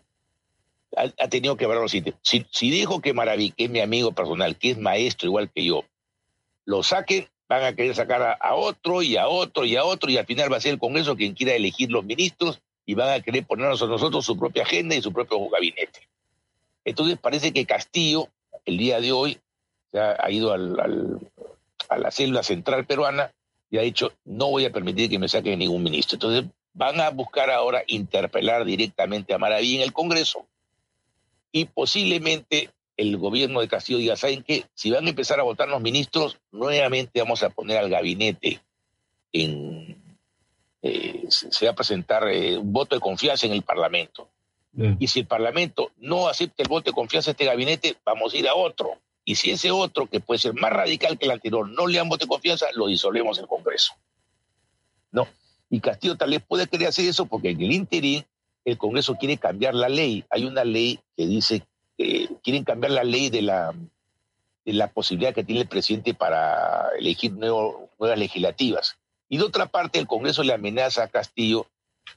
[0.94, 4.12] ha, tenido que ver lo siguiente, si, si, dijo que Maraví, que es mi amigo
[4.12, 5.82] personal, que es maestro igual que yo,
[6.66, 10.10] lo saquen, van a querer sacar a, a otro y a otro y a otro,
[10.10, 13.10] y al final va a ser el Congreso quien quiera elegir los ministros y van
[13.10, 16.08] a querer ponernos a nosotros su propia agenda y su propio gabinete.
[16.84, 18.28] Entonces parece que Castillo,
[18.64, 19.38] el día de hoy,
[19.90, 20.58] se ha, ido a
[21.98, 23.32] la célula central peruana
[23.70, 26.16] y ha dicho, no voy a permitir que me saquen ningún ministro.
[26.16, 30.46] Entonces van a buscar ahora interpelar directamente a Maraví en el Congreso
[31.52, 34.66] y posiblemente el gobierno de Castillo diga, ¿saben qué?
[34.74, 38.60] Si van a empezar a votar los ministros, nuevamente vamos a poner al gabinete
[39.32, 40.03] en,
[40.86, 44.28] eh, se va a presentar eh, un voto de confianza en el Parlamento.
[44.70, 44.98] Bien.
[45.00, 48.36] Y si el Parlamento no acepta el voto de confianza a este gabinete, vamos a
[48.36, 48.90] ir a otro.
[49.24, 52.10] Y si ese otro, que puede ser más radical que el anterior, no le dan
[52.10, 53.94] voto de confianza, lo disolvemos en el Congreso.
[55.10, 55.26] No.
[55.70, 58.26] Y Castillo tal vez puede querer hacer eso porque en el interín
[58.66, 60.26] el Congreso quiere cambiar la ley.
[60.28, 61.62] Hay una ley que dice
[61.96, 63.72] que quieren cambiar la ley de la,
[64.66, 68.98] de la posibilidad que tiene el presidente para elegir nuevo, nuevas legislativas.
[69.34, 71.66] Y de otra parte, el Congreso le amenaza a Castillo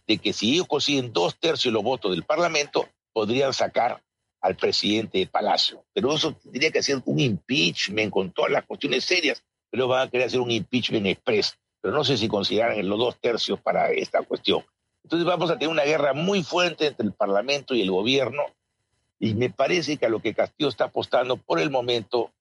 [0.05, 4.03] de que si ellos consiguen dos tercios de los votos del Parlamento, podrían sacar
[4.39, 5.84] al presidente de Palacio.
[5.95, 9.43] Pero eso tendría que ser un impeachment con todas las cuestiones serias.
[9.72, 11.57] pero van a querer hacer un impeachment express.
[11.82, 14.63] Pero no sé si consideran los dos tercios para esta cuestión.
[15.03, 18.43] Entonces vamos a tener una guerra muy fuerte entre el Parlamento y el gobierno.
[19.18, 22.32] Y me parece que a lo que Castillo está apostando por el momento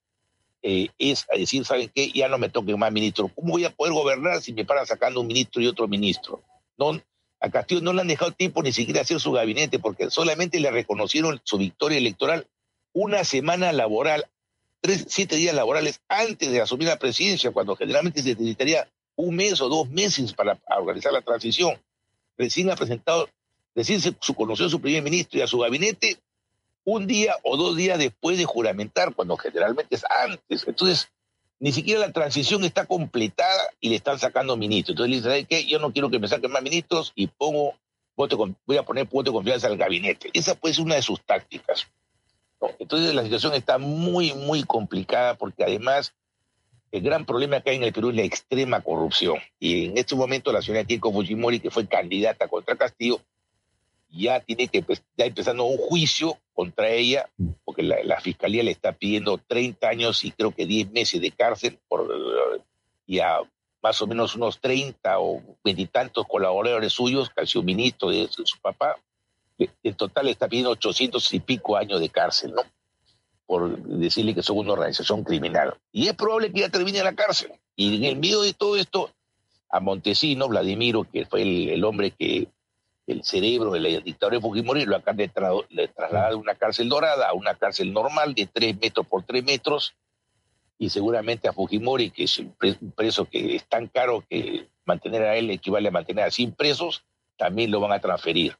[0.68, 2.10] eh, es a decir, ¿saben qué?
[2.10, 3.30] Ya no me toquen más ministros.
[3.36, 6.42] ¿Cómo voy a poder gobernar si me paran sacando un ministro y otro ministro?
[6.76, 7.00] No,
[7.38, 10.72] a Castillo no le han dejado tiempo ni siquiera hacer su gabinete porque solamente le
[10.72, 12.48] reconocieron su victoria electoral
[12.92, 14.26] una semana laboral,
[14.80, 19.60] tres, siete días laborales antes de asumir la presidencia, cuando generalmente se necesitaría un mes
[19.60, 21.80] o dos meses para organizar la transición.
[22.36, 23.28] Recién ha presentado,
[23.72, 26.18] recién se conoció a su primer ministro y a su gabinete
[26.86, 30.66] un día o dos días después de juramentar, cuando generalmente es antes.
[30.68, 31.08] Entonces,
[31.58, 34.94] ni siquiera la transición está completada y le están sacando ministros.
[34.94, 35.66] Entonces le dicen, ¿qué?
[35.66, 37.74] Yo no quiero que me saquen más ministros y pongo,
[38.14, 40.30] voto voy a poner voto de confianza al gabinete.
[40.32, 41.88] Esa puede ser una de sus tácticas.
[42.78, 46.14] Entonces la situación está muy, muy complicada porque además
[46.92, 49.38] el gran problema que hay en el Perú es la extrema corrupción.
[49.58, 53.20] Y en este momento la señora Keiko Fujimori, que fue candidata contra Castillo,
[54.08, 54.84] ya tiene que
[55.16, 57.28] ya empezando un juicio contra ella,
[57.66, 61.78] porque la, fiscalía le está pidiendo 30 años y creo que 10 meses de cárcel
[61.86, 62.08] por,
[63.06, 63.40] y a
[63.82, 68.96] más o menos unos 30 o veintitantos colaboradores suyos, casi un ministro de, su papá.
[69.58, 72.62] En total le está pidiendo 800 y pico años de cárcel, ¿no?
[73.44, 75.74] Por decirle que son una organización criminal.
[75.92, 77.52] Y es probable que ya termine en la cárcel.
[77.76, 79.10] Y en el medio de todo esto,
[79.68, 82.48] a Montesino, Vladimiro, que fue el hombre que
[83.06, 87.34] el cerebro del dictador de Fujimori lo acaban de, trasladar de una cárcel dorada a
[87.34, 89.94] una cárcel normal de tres metros por tres metros
[90.78, 92.54] y seguramente a Fujimori, que es un
[92.94, 97.04] preso que es tan caro que mantener a él equivale a mantener a 100 presos,
[97.36, 98.56] también lo van a transferir.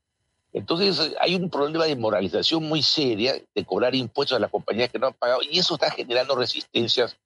[0.53, 4.99] Entonces hay un problema de moralización muy seria de cobrar impuestos a las compañías que
[4.99, 7.18] no han pagado y eso está generando resistencias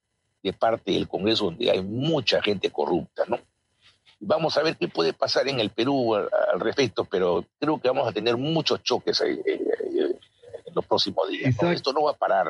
[0.43, 3.39] de parte del Congreso donde hay mucha gente corrupta, ¿no?
[4.23, 8.07] Vamos a ver qué puede pasar en el Perú al, respecto, pero creo que vamos
[8.07, 9.41] a tener muchos choques en
[10.73, 11.55] los próximos días.
[11.61, 12.47] Esto no va a parar.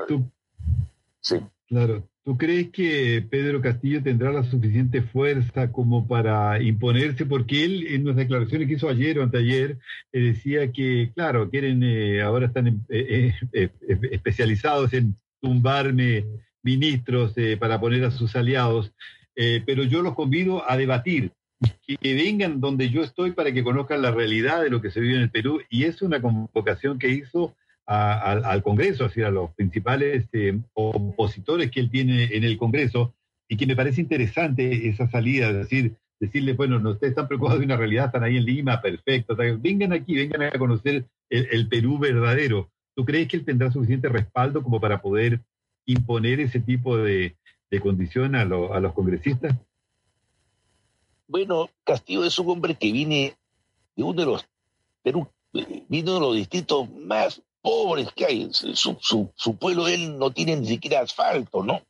[1.22, 1.40] sí.
[1.68, 2.04] Claro.
[2.24, 7.26] ¿Tú crees que Pedro Castillo tendrá la suficiente fuerza como para imponerse?
[7.26, 9.80] Porque él en las declaraciones que hizo ayer o anteayer
[10.12, 13.34] eh, decía que, claro, quieren, eh, ahora están eh,
[14.12, 16.26] especializados en tumbarme
[16.62, 18.92] ministros para poner a sus aliados,
[19.34, 21.32] pero yo los convido a debatir
[21.86, 25.16] que vengan donde yo estoy para que conozcan la realidad de lo que se vive
[25.16, 25.62] en el Perú.
[25.70, 27.56] Y es una convocación que hizo
[27.86, 33.14] al Congreso, a los principales eh, opositores que él tiene en el Congreso,
[33.52, 37.60] y que me parece interesante esa salida, es decir, decirle, bueno, no ustedes están preocupados
[37.60, 42.00] de una realidad, están ahí en Lima, perfecto, vengan aquí, vengan a conocer el, Perú
[42.00, 42.72] verdadero.
[42.96, 45.42] ¿Tú crees que él tendrá suficiente respaldo como para poder
[45.86, 47.36] imponer ese tipo de,
[47.82, 49.58] condición a los congresistas?
[51.32, 53.38] Bueno, Castillo es un hombre que viene
[53.96, 54.46] de uno de los
[55.02, 55.30] Perú,
[55.88, 58.50] vino de los distritos más pobres que hay.
[58.52, 58.98] Su,
[59.34, 61.82] su, pueblo, él no tiene ni siquiera asfalto, ¿no?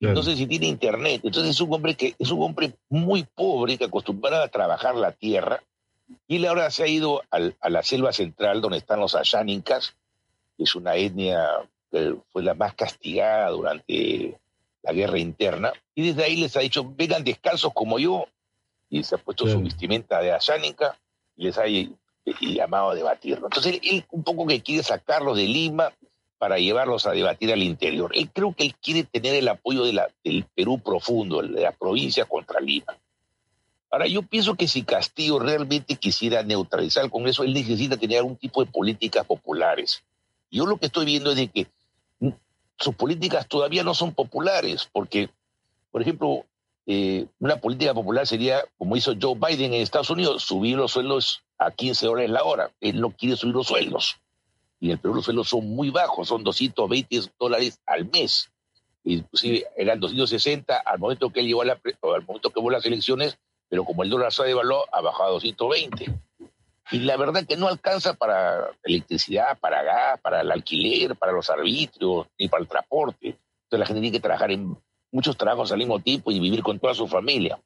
[0.00, 1.20] No sé si tiene internet.
[1.22, 5.12] Entonces es un hombre que es un hombre muy pobre que acostumbrado a trabajar la
[5.12, 5.62] tierra.
[6.26, 9.94] Y él ahora se ha ido a la selva central donde están los ayánicas,
[10.56, 11.46] que es una etnia
[11.90, 14.40] que fue la más castigada durante
[14.82, 15.74] la guerra interna.
[15.94, 18.26] Y desde ahí les ha dicho, vengan descalzos como yo
[18.88, 20.96] y se ha puesto su vestimenta de ayánica
[21.36, 21.64] y les ha
[22.40, 23.46] llamado a debatirlo.
[23.46, 25.92] Entonces él, un poco que quiere sacarlos de Lima
[26.38, 28.10] para llevarlos a debatir al interior.
[28.14, 31.72] Él creo que él quiere tener el apoyo de la, del Perú profundo, de la
[31.72, 32.96] provincia contra Lima.
[33.90, 38.36] Ahora, yo pienso que si Castillo realmente quisiera neutralizar el Congreso, él necesita tener algún
[38.36, 40.02] tipo de políticas populares.
[40.50, 41.66] Yo lo que estoy viendo es de que
[42.78, 45.30] sus políticas todavía no son populares, porque,
[45.90, 46.44] por ejemplo,
[46.86, 51.42] eh, una política popular sería, como hizo Joe Biden en Estados Unidos, subir los sueldos
[51.58, 52.70] a 15 dólares la hora.
[52.80, 54.20] Él no quiere subir los sueldos.
[54.78, 58.50] Y en el Perú los sueldos son muy bajos, son 220 dólares al mes.
[59.02, 62.84] Inclusive eran 260 al momento que él llegó a la, al momento que hubo las
[62.84, 66.06] elecciones, pero como el dólar se devaluó, ha bajado a 220.
[66.92, 71.50] Y la verdad que no alcanza para electricidad, para gas, para el alquiler, para los
[71.50, 73.28] arbitrios, ni para el transporte.
[73.64, 74.76] Entonces la gente tiene que trabajar en
[75.16, 77.58] muchos trabajos al mismo tiempo y vivir con toda su familia.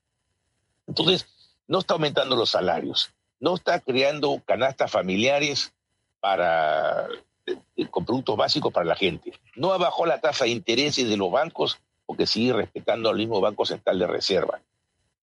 [0.87, 1.27] Entonces,
[1.67, 5.73] no está aumentando los salarios, no está creando canastas familiares
[6.21, 7.09] para,
[7.47, 9.33] eh, con productos básicos para la gente.
[9.57, 13.67] No bajó la tasa de intereses de los bancos porque sigue respetando al mismo Banco
[13.67, 14.61] Central de Reserva.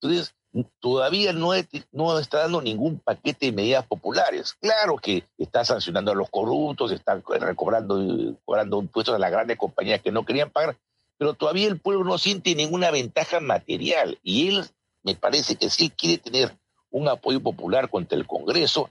[0.01, 0.35] Entonces,
[0.79, 4.53] todavía no, está dando ningún paquete de medidas populares.
[4.59, 10.01] Claro que está sancionando a los corruptos, está recobrando cobrando impuestos a las grandes compañías
[10.01, 10.75] que no querían pagar,
[11.17, 14.65] pero todavía el pueblo no siente ninguna ventaja material y él
[15.03, 16.57] me parece que si él quiere tener
[16.91, 18.89] un apoyo popular contra el Congreso,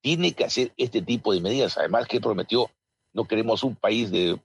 [0.00, 1.76] tiene que hacer este tipo de medidas.
[1.76, 2.70] Además que prometió,
[3.12, 4.38] no queremos un país de,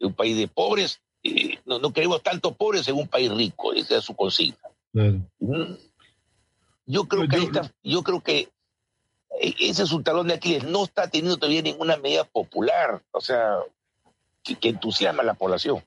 [0.00, 3.98] un país de pobres, eh, no, no, queremos tanto pobres en un país rico, esa
[3.98, 4.58] es su consigna.
[6.84, 7.48] Yo creo que
[7.82, 8.48] yo creo que
[9.40, 13.58] ese es un talón de Aquiles, no está teniendo todavía ninguna medida popular, o sea,
[14.42, 15.82] que, entusiasma a la población.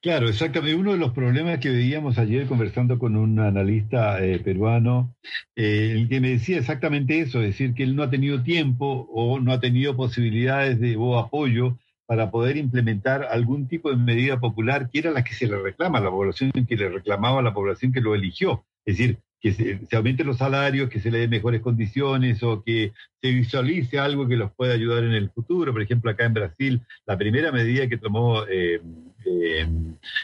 [0.00, 0.74] Claro, exactamente.
[0.74, 5.14] Uno de los problemas que veíamos ayer conversando con un analista eh, peruano,
[5.54, 9.08] eh, el que me decía exactamente eso, es decir, que él no ha tenido tiempo
[9.12, 14.40] o no ha tenido posibilidades de o apoyo para poder implementar algún tipo de medida
[14.40, 17.42] popular que era la que se le reclama a la población, que le reclamaba a
[17.42, 18.64] la población que lo eligió.
[18.84, 22.92] Es decir, que se, aumenten los salarios, que se le den mejores condiciones o que
[23.20, 25.72] se visualice algo que los pueda ayudar en el futuro.
[25.72, 28.80] Por ejemplo, acá en Brasil, la primera medida que tomó eh,
[29.24, 29.66] eh,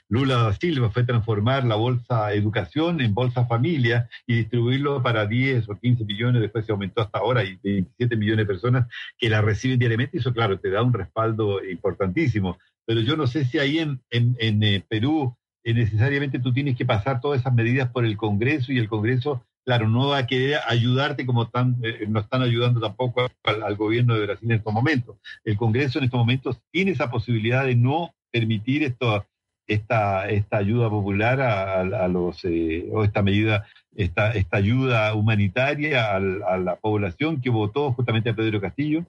[0.09, 5.69] Lula da Silva fue transformar la bolsa educación en bolsa familia y distribuirlo para 10
[5.69, 8.87] o 15 millones, después se aumentó hasta ahora y 27 millones de personas
[9.19, 12.57] que la reciben diariamente eso claro, te da un respaldo importantísimo.
[12.87, 17.21] Pero yo no sé si ahí en, en, eh, Perú necesariamente tú tienes que pasar
[17.21, 21.27] todas esas medidas por el Congreso y el Congreso, claro, no va a querer ayudarte
[21.27, 25.17] como tan, eh, no están ayudando tampoco al, gobierno de Brasil en estos momentos.
[25.45, 29.27] El Congreso en estos momentos tiene esa posibilidad de no permitir esto,
[29.67, 36.19] esta, esta ayuda popular a, los, eh, o esta medida, esta, esta ayuda humanitaria a,
[36.21, 39.05] la población que votó justamente a Pedro Castillo?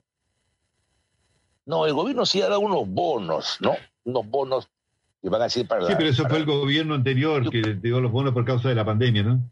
[1.66, 3.76] No, el gobierno sí ha dado unos bonos, ¿no?
[4.04, 4.70] Unos bonos
[5.22, 8.86] Sí, pero eso fue el gobierno anterior que dio los bonos por causa de la
[8.86, 9.52] pandemia, ¿no?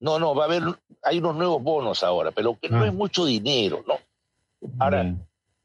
[0.00, 0.62] No, no, va a haber,
[1.02, 2.86] hay unos nuevos bonos ahora, pero que no ah.
[2.86, 3.98] es mucho dinero, ¿no?
[4.78, 5.14] Ahora,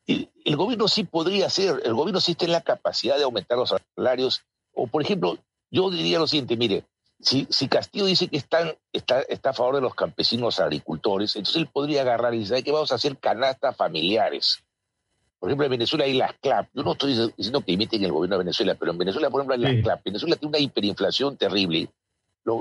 [0.07, 4.43] el, gobierno sí podría hacer, el gobierno sí en la capacidad de aumentar los salarios,
[4.73, 5.37] o por ejemplo,
[5.71, 6.85] yo diría lo siguiente, mire,
[7.19, 11.61] si, si Castillo dice que están, está, está a favor de los campesinos agricultores, entonces
[11.61, 14.64] él podría agarrar y decir, que vamos a hacer canastas familiares?
[15.45, 16.69] Por ejemplo, en Venezuela hay las CLAP.
[16.73, 19.53] Yo no estoy diciendo que imiten el gobierno de Venezuela, pero en Venezuela, por ejemplo,
[19.53, 20.03] hay las CLAP.
[20.03, 21.87] Venezuela tiene una hiperinflación terrible.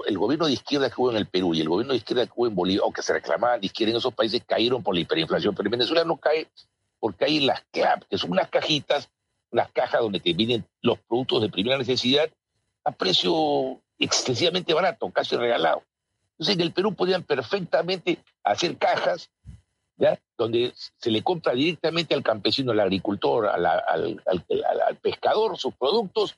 [0.06, 2.32] el gobierno de izquierda que hubo en el Perú y el gobierno de izquierda que
[2.36, 5.54] hubo en Bolivia, aunque se reclamaban de izquierda en esos países, cayeron por la hiperinflación.
[5.54, 6.46] Pero en Venezuela no cae
[7.00, 9.08] porque hay las CLAP, que son unas cajitas,
[9.50, 12.28] unas cajas donde te vienen los productos de primera necesidad
[12.84, 15.82] a precio excesivamente barato, casi regalado.
[16.32, 19.30] Entonces, en el Perú podían perfectamente hacer cajas
[20.36, 26.36] donde se le compra directamente al campesino, al agricultor, al, al, pescador sus productos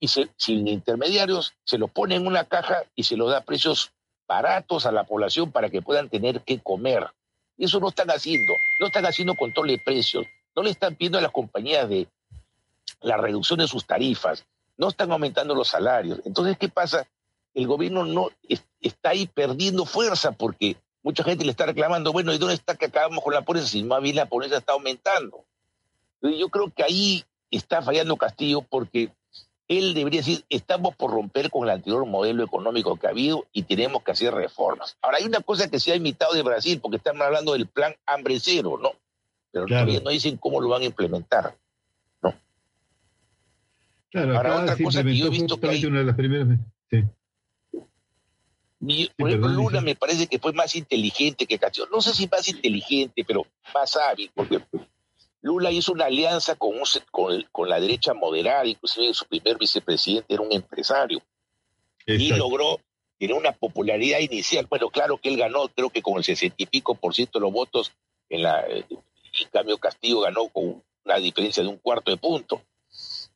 [0.00, 3.92] y sin intermediarios se los pone en una caja y se los da a precios
[4.28, 7.08] baratos a la población para que puedan tener que comer.
[7.56, 11.22] Eso no están haciendo, no están haciendo control de precios, no le están pidiendo a
[11.22, 12.06] las compañías de
[13.00, 14.44] la reducción de sus tarifas,
[14.76, 16.20] no están aumentando los salarios.
[16.24, 17.08] Entonces, ¿qué pasa?
[17.54, 18.30] El gobierno no
[18.80, 20.76] está ahí perdiendo fuerza porque
[21.08, 23.82] mucha gente le está reclamando, bueno, ¿y dónde está que acabamos con la pobreza si
[23.82, 25.42] más bien la pobreza está aumentando?
[26.20, 29.10] Yo creo que ahí está fallando Castillo porque
[29.68, 33.62] él debería decir, estamos por romper con el anterior modelo económico que ha habido y
[33.62, 34.98] tenemos que hacer reformas.
[35.00, 37.94] Ahora, hay una cosa que se ha imitado de Brasil, porque están hablando del plan
[38.04, 38.90] hambre cero, ¿no?
[39.50, 41.56] Pero todavía no dicen cómo lo van a implementar,
[42.20, 42.34] ¿no?
[44.10, 45.86] Claro, Ahora, otra cosa que yo he visto que hay...
[45.86, 46.48] una de las primeras...
[46.90, 47.02] Sí
[49.16, 51.88] por ejemplo, Luna me parece que fue más inteligente que Castillo.
[51.90, 54.60] No sé si más inteligente, pero más hábil, porque
[55.40, 56.74] Lula hizo una alianza con,
[57.50, 61.22] con, la derecha moderada, inclusive su primer vicepresidente era un empresario.
[62.06, 62.80] Y logró
[63.18, 64.66] tener una popularidad inicial.
[64.68, 67.42] Bueno, claro que él ganó, creo que con el sesenta y pico por ciento de
[67.42, 67.92] los votos,
[68.30, 72.62] en, la, en cambio Castillo ganó con una diferencia de un cuarto de punto.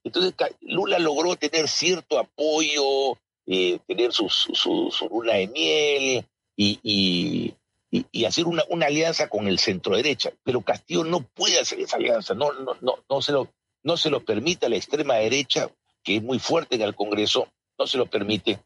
[0.05, 6.27] Entonces Lula logró tener cierto apoyo, eh, tener su, su, luna de miel
[6.57, 7.55] y,
[7.91, 10.31] y, hacer una, una, alianza con el centro derecha.
[10.45, 13.49] Pero Castillo no puede hacer esa alianza, no, no, no, no, se lo,
[13.83, 15.71] no se lo permite a la extrema derecha,
[16.03, 18.61] que es muy fuerte en el Congreso, no se lo permite.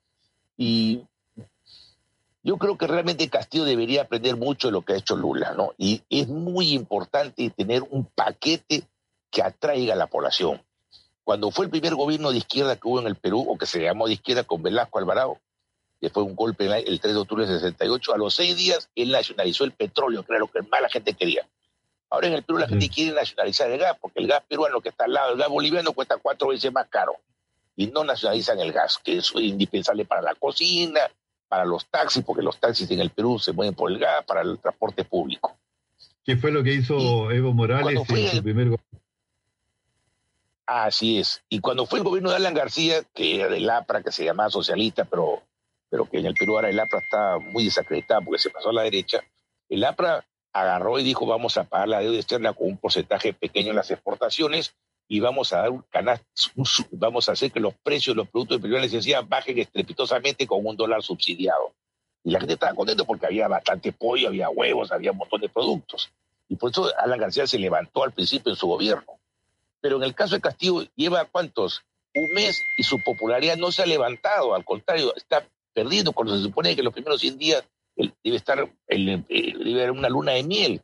[0.57, 1.03] Y
[2.43, 5.73] yo creo que realmente Castillo debería aprender mucho de lo que ha hecho Lula, ¿no?
[5.79, 8.85] Y es muy importante tener un paquete
[9.31, 10.63] que atraiga a la población.
[11.27, 13.83] Cuando fue el primer gobierno de izquierda que hubo en el Perú, o que se
[13.83, 15.41] llamó de izquierda con Velasco Alvarado,
[16.01, 19.11] que fue un golpe el 3 de octubre de 68, a los seis días él
[19.11, 21.45] nacionalizó el petróleo, que era lo que más la gente quería.
[22.11, 24.91] Ahora en el Perú la gente quiere nacionalizar el gas, porque el gas peruano que
[24.91, 27.17] está al lado, el gas boliviano cuesta cuatro veces más caro.
[27.75, 31.01] Y no nacionalizan el gas, que es indispensable para la cocina,
[31.49, 34.43] para los taxis, porque los taxis en el Perú se mueven por el gas, para
[34.43, 35.57] el transporte público.
[36.25, 38.96] ¿Qué fue lo que hizo Evo Morales en su primer gobierno?
[40.67, 41.43] Así es.
[41.49, 44.51] Y cuando fue el gobierno de Alan García, que era del APRA, que se llamaba
[44.51, 45.43] socialista, pero,
[45.89, 48.73] pero que en el Perú ahora el APRA está muy desacreditado porque se pasó a
[48.73, 49.23] la derecha,
[49.69, 53.71] el APRA agarró y dijo vamos a pagar la deuda externa con un porcentaje pequeño
[53.71, 54.75] en las exportaciones
[55.07, 55.85] y vamos a dar un
[56.93, 60.67] vamos a hacer que los precios de los productos de primera necesidad bajen estrepitosamente con
[60.67, 61.75] un dólar subsidiado.
[62.25, 65.49] Y la gente estaba contenta porque había bastante pollo, había huevos, había un montón de
[65.49, 66.11] productos.
[66.49, 69.21] Y por eso Alan García se levantó al principio en su gobierno.
[69.81, 71.83] Pero en el caso de Castillo, lleva cuántos?
[72.15, 76.43] Un mes y su popularidad no se ha levantado, al contrario, está perdiendo cuando se
[76.43, 77.65] supone que los primeros 100 días
[77.97, 80.83] debe estar, el, debe haber una luna de miel.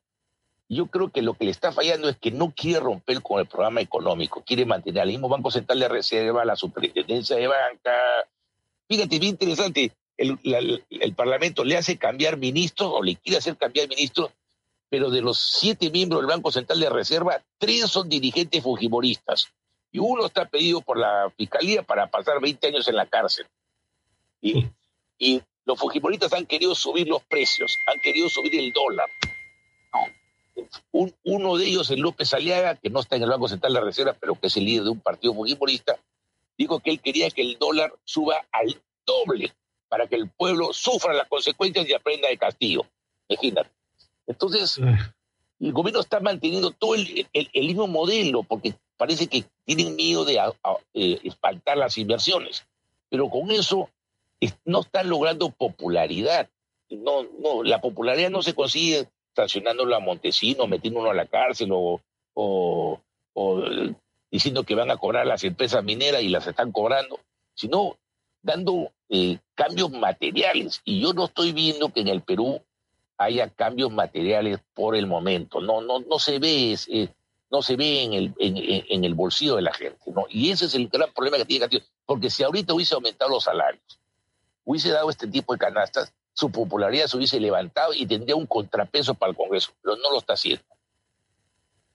[0.69, 3.47] Yo creo que lo que le está fallando es que no quiere romper con el
[3.47, 7.93] programa económico, quiere mantener al mismo Banco Central de Reserva, la Superintendencia de Banca.
[8.89, 10.39] Fíjate, bien interesante, el,
[10.91, 14.31] el Parlamento le hace cambiar ministros o le quiere hacer cambiar ministros
[14.93, 19.51] pero de los siete miembros del Banco Central de Reserva, tres son dirigentes fujimoristas
[19.91, 23.47] y uno está pedido por la Fiscalía para pasar 20 años en la cárcel.
[24.43, 24.67] Y,
[25.17, 29.09] y los fujimoristas han querido subir los precios, han querido subir el dólar.
[31.25, 34.15] uno de ellos, el López Aliaga, que no está en el Banco Central de Reserva,
[34.21, 35.97] pero que es el líder de un partido fujimorista,
[36.59, 39.55] dijo que él quería que el dólar suba al doble
[39.89, 42.87] para que el pueblo sufra las consecuencias y aprenda de castigo.
[43.27, 43.71] Imagínate.
[44.27, 44.81] Entonces,
[45.61, 50.39] el gobierno está manteniendo todo el, mismo modelo porque parece que tienen miedo de
[50.95, 52.67] eh, espantar las inversiones,
[53.09, 53.89] pero con eso
[54.65, 56.49] no están logrando popularidad.
[56.91, 62.01] No, no, la popularidad no se consigue sancionándolo a Montesino, metiéndolo a la cárcel o,
[62.35, 63.01] o,
[64.31, 67.21] diciendo que van a cobrar las empresas mineras y las están cobrando,
[67.55, 67.97] sino
[68.43, 70.81] dando eh, cambios materiales.
[70.85, 72.61] Y yo no estoy viendo que en el Perú
[73.19, 75.61] haya cambios materiales por el momento.
[75.61, 76.77] No, no, no se ve,
[77.51, 79.99] no se ve en el, en, el bolsillo de la gente.
[80.31, 81.85] Y ese es el gran problema que tiene Castillo.
[82.07, 84.01] Porque si ahorita hubiese aumentado los salarios,
[84.65, 89.15] hubiese dado este tipo de canastas, su popularidad se hubiese levantado y tendría un contrapeso
[89.15, 90.65] para el Congreso, pero no lo está haciendo.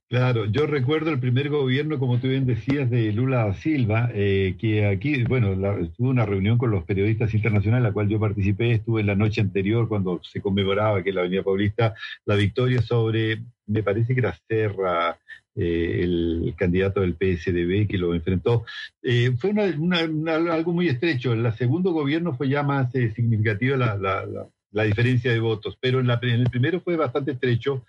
[0.10, 4.86] Claro, yo recuerdo el primer gobierno, como tú bien decías, de Lula Silva, eh, que
[4.86, 5.50] aquí, bueno,
[5.98, 9.42] tuvo una reunión con los periodistas internacionales, la cual yo participé, estuve en la noche
[9.42, 11.94] anterior cuando se conmemoraba que la Avenida Paulista
[12.26, 15.20] la victoria sobre, me parece que era Serra,
[15.56, 18.64] eh, el candidato del PSDB que lo enfrentó.
[19.04, 21.34] Eh, fue algo muy estrecho.
[21.34, 26.50] El segundo gobierno fue ya más significativa la, diferencia de votos, pero en, en el
[26.50, 27.84] primero fue bastante estrecho.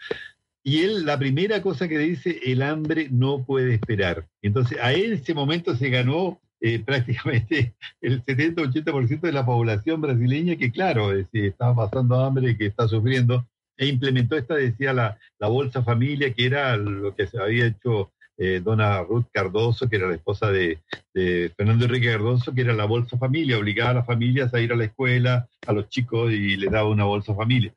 [0.63, 4.27] Y él, la primera cosa que dice, el hambre no puede esperar.
[4.43, 10.71] Entonces, a ese momento se ganó eh, prácticamente el 70-80% de la población brasileña que,
[10.71, 13.47] claro, estaba pasando hambre, que está sufriendo,
[13.77, 18.61] e implementó esta, decía, la, Bolsa Familia, que era lo que se había hecho eh,
[18.63, 20.81] dona Ruth Cardoso, que era la esposa de,
[21.15, 24.73] de, Fernando Enrique Cardoso, que era la Bolsa Familia, obligaba a las familias a ir
[24.73, 27.73] a la escuela, a los chicos, y le daba una Bolsa Familia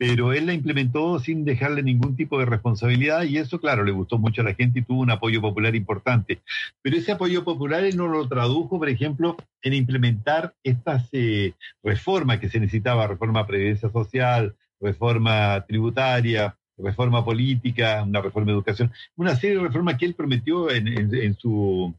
[0.00, 4.16] pero él la implementó sin dejarle ningún tipo de responsabilidad y eso, claro, le gustó
[4.16, 6.40] mucho a la gente y tuvo un apoyo popular importante.
[6.80, 12.38] Pero ese apoyo popular él no lo tradujo, por ejemplo, en implementar estas eh, reformas
[12.38, 19.36] que se necesitaba, reforma previdencia social, reforma tributaria, reforma política, una reforma de educación, una
[19.36, 21.94] serie de reformas que él prometió en, su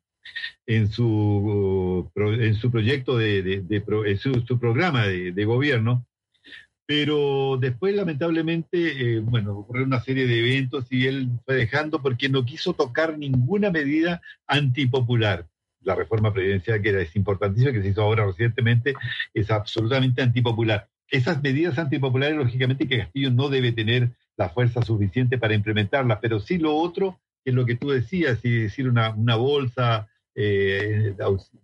[0.66, 6.04] en su en su proyecto de, en su, programa de, gobierno
[6.86, 12.30] pero después lamentablemente, eh, bueno, ocurrió una serie de eventos y él fue dejando porque
[12.30, 15.48] no quiso tocar ninguna medida antipopular.
[15.84, 18.94] La reforma presidencial, que es importantísima, que se hizo ahora recientemente,
[19.34, 20.90] es absolutamente antipopular.
[21.10, 26.40] Esas medidas antipopulares, lógicamente, que Castillo no debe tener la fuerza suficiente para implementarlas, pero
[26.40, 31.16] sí lo otro, que es lo que tú decías, y decir una, una bolsa eh,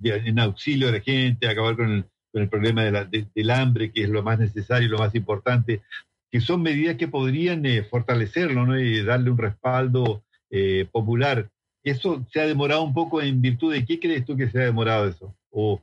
[0.04, 2.06] en auxilio de la gente, acabar con el
[2.38, 5.82] con el problema del hambre, que es lo más necesario y lo más importante,
[6.30, 8.80] que son medidas que podrían eh, fortalecerlo ¿no?
[8.80, 10.22] y darle un respaldo
[10.52, 11.50] eh, popular.
[11.84, 14.66] ¿Eso se ha demorado un poco en virtud de qué crees tú que se ha
[14.66, 15.34] demorado eso?
[15.50, 15.82] ¿O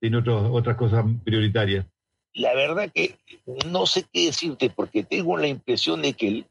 [0.00, 1.86] tiene otras cosas prioritarias?
[2.32, 3.16] La verdad que
[3.66, 6.44] no sé qué decirte, porque tengo la impresión de que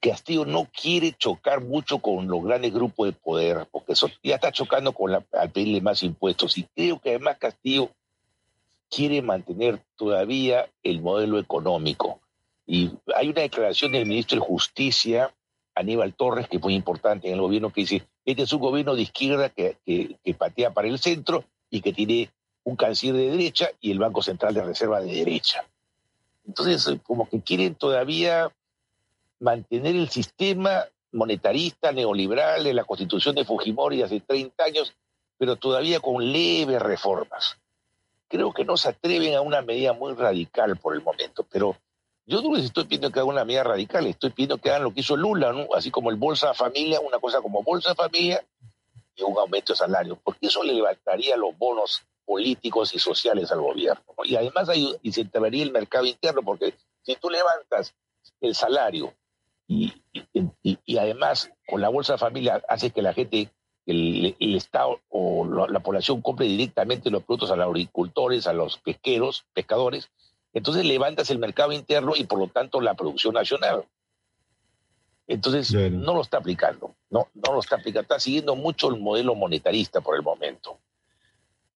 [0.00, 4.92] Castillo no quiere chocar mucho con los grandes grupos de poder, porque ya está chocando
[4.92, 6.56] con la, al pedirle más impuestos.
[6.56, 7.90] Y creo que además Castillo
[8.90, 12.20] quiere mantener todavía el modelo económico.
[12.66, 15.32] Y hay una declaración del ministro de Justicia,
[15.74, 19.02] Aníbal Torres, que muy importante en el gobierno, que dice, este es un gobierno de
[19.02, 22.30] izquierda que, que, patea para el centro y que tiene
[22.64, 25.64] un canciller de derecha y el Banco Central de Reserva de derecha.
[26.46, 28.52] Entonces, como que quieren todavía
[29.38, 34.94] mantener el sistema monetarista, neoliberal de la constitución de Fujimori hace 30 años,
[35.38, 37.58] pero todavía con leves reformas.
[38.30, 41.76] Creo que no se atreven a una medida muy radical por el momento, pero
[42.24, 44.94] yo no les estoy pidiendo que hagan una medida radical, estoy pidiendo que hagan lo
[44.94, 45.66] que hizo Lula, ¿no?
[45.74, 48.42] así como el Bolsa Familia, una cosa como Bolsa Familia
[49.16, 53.60] y un aumento de salario, porque eso le levantaría los bonos políticos y sociales al
[53.60, 54.04] gobierno.
[54.22, 54.68] Y además
[55.02, 57.92] incentivaría el mercado interno, porque si tú levantas
[58.40, 59.12] el salario
[59.66, 59.92] y,
[60.62, 63.50] y, además con la Bolsa Familia hace que la gente,
[63.86, 68.78] el, el Estado o la, población compre directamente los productos a los agricultores, a los
[68.78, 70.10] pesqueros, pescadores,
[70.52, 73.84] entonces levantas el mercado interno y por lo tanto la producción nacional.
[75.26, 79.34] Entonces no lo está aplicando, no, no lo está aplicando, está siguiendo mucho el modelo
[79.36, 80.78] monetarista por el momento.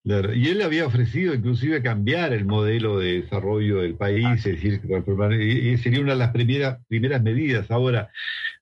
[0.07, 5.32] Y él había ofrecido inclusive cambiar el modelo de desarrollo del país, es decir, transformar,
[5.32, 7.70] y sería una de las primeras, primeras medidas.
[7.70, 8.11] Ahora,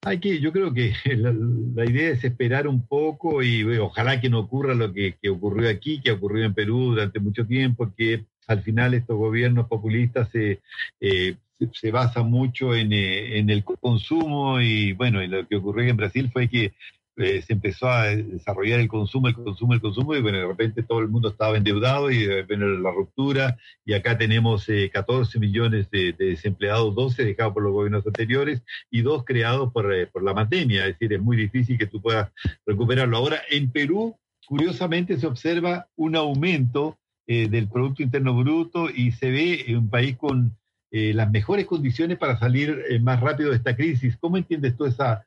[0.02, 0.92] hay que, yo creo que
[1.74, 6.00] la, idea es esperar un poco y ojalá que no ocurra lo que, ocurrió aquí,
[6.00, 10.60] que ocurrió en Perú durante mucho tiempo, que al final estos gobiernos populistas se,
[11.00, 11.36] eh,
[11.72, 16.30] se, basan mucho en, eh, en, el consumo y bueno, lo que ocurrió en Brasil
[16.32, 16.72] fue que
[17.16, 20.82] eh, se empezó a desarrollar el consumo, el consumo, el consumo, y bueno, de repente
[20.82, 25.90] todo el mundo estaba endeudado y de repente la ruptura, y acá tenemos 14 millones
[25.90, 30.86] de, desempleados, 12 dejados por los gobiernos anteriores y dos creados por, por la pandemia,
[30.86, 32.30] es decir, es muy difícil que tú puedas
[32.66, 33.16] recuperarlo.
[33.16, 39.30] Ahora, en Perú, curiosamente, se observa un aumento eh, del Producto Interno Bruto y se
[39.30, 40.56] ve un país con
[40.90, 44.16] eh, las mejores condiciones para salir eh, más rápido de esta crisis.
[44.18, 45.24] ¿Cómo entiendes tú esa,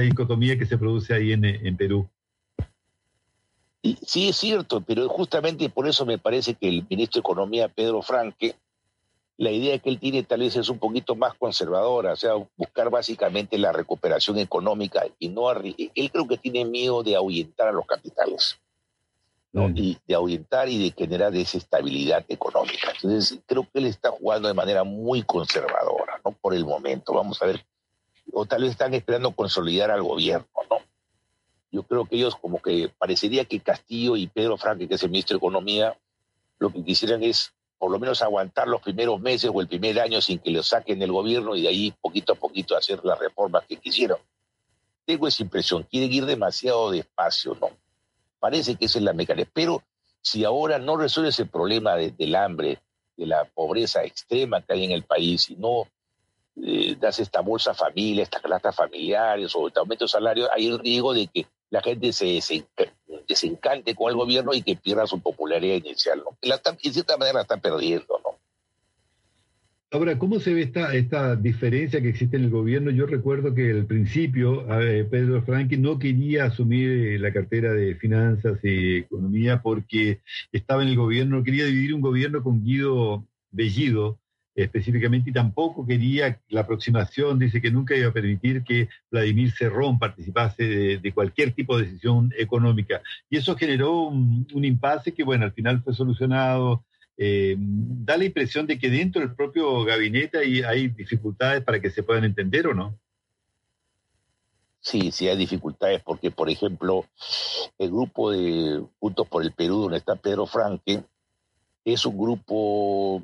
[0.00, 2.08] dicotomía que se produce ahí en, Perú?
[4.06, 8.00] Sí, es cierto, pero justamente por eso me parece que el ministro de Economía, Pedro
[8.02, 8.54] Franque,
[9.38, 12.90] la idea que él tiene tal vez es un poquito más conservadora, o sea, buscar
[12.90, 17.86] básicamente la recuperación económica y no él creo que tiene miedo de ahuyentar a los
[17.86, 18.58] capitales.
[19.52, 19.68] ¿no?
[19.68, 22.90] Y de ahuyentar y de generar desestabilidad económica.
[22.94, 26.32] Entonces, creo que él está jugando de manera muy conservadora, ¿no?
[26.32, 27.12] Por el momento.
[27.12, 27.64] Vamos a ver.
[28.32, 30.78] O tal vez están esperando consolidar al gobierno, ¿no?
[31.70, 35.10] Yo creo que ellos como que parecería que Castillo y Pedro Franque, que es el
[35.10, 35.96] ministro de Economía,
[36.58, 40.20] lo que quisieran es por lo menos aguantar los primeros meses o el primer año
[40.20, 43.64] sin que lo saquen del gobierno y de ahí poquito a poquito hacer las reformas
[43.66, 44.18] que quisieron.
[45.04, 47.70] Tengo esa impresión, quieren ir demasiado despacio, ¿no?
[48.38, 49.50] Parece que esa es la mecánica.
[49.52, 49.82] Pero
[50.20, 52.78] si ahora no resuelves el problema del hambre,
[53.16, 55.88] de la pobreza extrema que hay en el país, y no
[56.56, 60.78] eh, das esta bolsa familia, estas canastas familiares o este aumento de salario, hay el
[60.78, 62.40] riesgo de que la gente se
[63.26, 66.22] desencante con el gobierno y que pierda su popularidad inicial.
[66.42, 68.20] La en cierta manera la está perdiendo.
[68.22, 68.38] ¿no?
[69.92, 72.90] Ahora, ¿cómo se ve esta, esta diferencia que existe en el gobierno?
[72.90, 74.66] Yo recuerdo que al principio
[75.10, 80.88] Pedro Franqui no quería asumir eh, la cartera de finanzas y economía porque estaba en
[80.88, 84.18] el gobierno, quería dividir un gobierno con Guido Bellido
[84.54, 89.98] específicamente y tampoco quería la aproximación, dice que nunca iba a permitir que Vladimir Cerrón
[89.98, 93.02] participase de, cualquier tipo de decisión económica.
[93.30, 96.84] Y eso generó un, impasse que, bueno, al final fue solucionado
[97.16, 101.90] eh, da la impresión de que dentro del propio gabinete hay, hay dificultades para que
[101.90, 102.98] se puedan entender o no.
[104.80, 107.06] Sí, sí hay dificultades porque, por ejemplo,
[107.78, 111.04] el grupo de Juntos por el Perú, donde está Pedro Franque,
[111.84, 113.22] es un grupo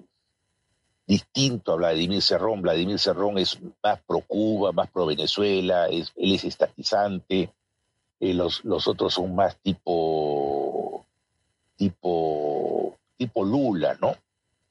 [1.09, 2.63] distinto a Vladimir Cerrón.
[2.63, 7.51] Vladimir Cerrón es más pro Cuba, más pro Venezuela, es, él es estatizante.
[8.21, 11.05] Eh, los, los otros son más tipo,
[11.77, 12.59] tipo
[13.19, 14.15] tipo Lula, ¿no?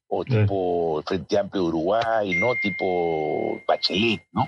[0.08, 2.54] O tipo Frente Amplio Uruguay, ¿no?
[2.62, 4.48] Tipo Bachelet, ¿no?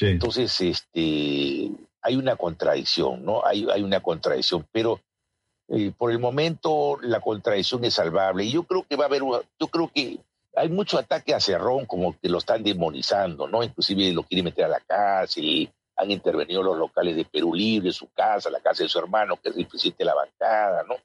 [0.00, 1.70] Entonces, este,
[2.02, 3.44] hay una contradicción, ¿no?
[3.44, 5.00] Hay, hay una contradicción, pero
[5.68, 8.44] eh, por el momento la contradicción es salvable.
[8.44, 10.20] Y yo creo que va a haber, yo creo que
[10.58, 13.62] hay mucho ataque a Cerrón, como que lo están demonizando, ¿no?
[13.62, 18.08] Inclusive lo quieren meter a la cárcel, han intervenido los locales de Perú Libre, su
[18.12, 20.96] casa, la casa de su hermano, que es el presidente de la bancada, ¿no?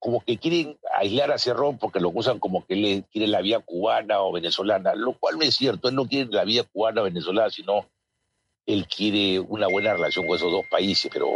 [0.00, 3.60] como que quieren aislar a Cerrón porque lo usan como que le quiere la vía
[3.60, 7.04] cubana o venezolana, lo cual no es cierto, él no quiere la vía cubana o
[7.04, 7.86] venezolana, sino
[8.66, 11.28] él quiere una buena relación con esos dos países, pero,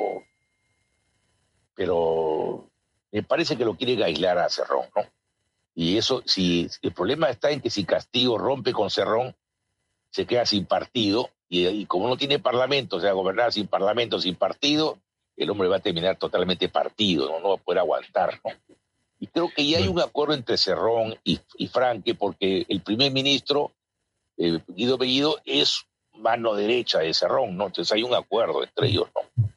[1.75, 2.69] pero
[3.13, 5.03] me parece que lo quiere aislar a Cerrón, ¿no?
[5.79, 9.37] Y eso, si el problema está en que si Castillo rompe con Cerrón,
[10.11, 14.37] se queda sin partido, y, como no tiene parlamento, o sea, gobernar sin parlamento, sin
[14.37, 14.99] partido,
[15.37, 18.41] el hombre va a terminar totalmente partido, no, no va a poder aguantar.
[18.43, 18.53] ¿no?
[19.21, 23.13] Y creo que ya hay un acuerdo entre Cerrón y, y Franque, porque el primer
[23.13, 23.73] ministro,
[24.39, 27.67] eh, Guido Bellido, es mano derecha de Cerrón, ¿no?
[27.67, 29.51] Entonces hay un acuerdo entre ellos, ¿no?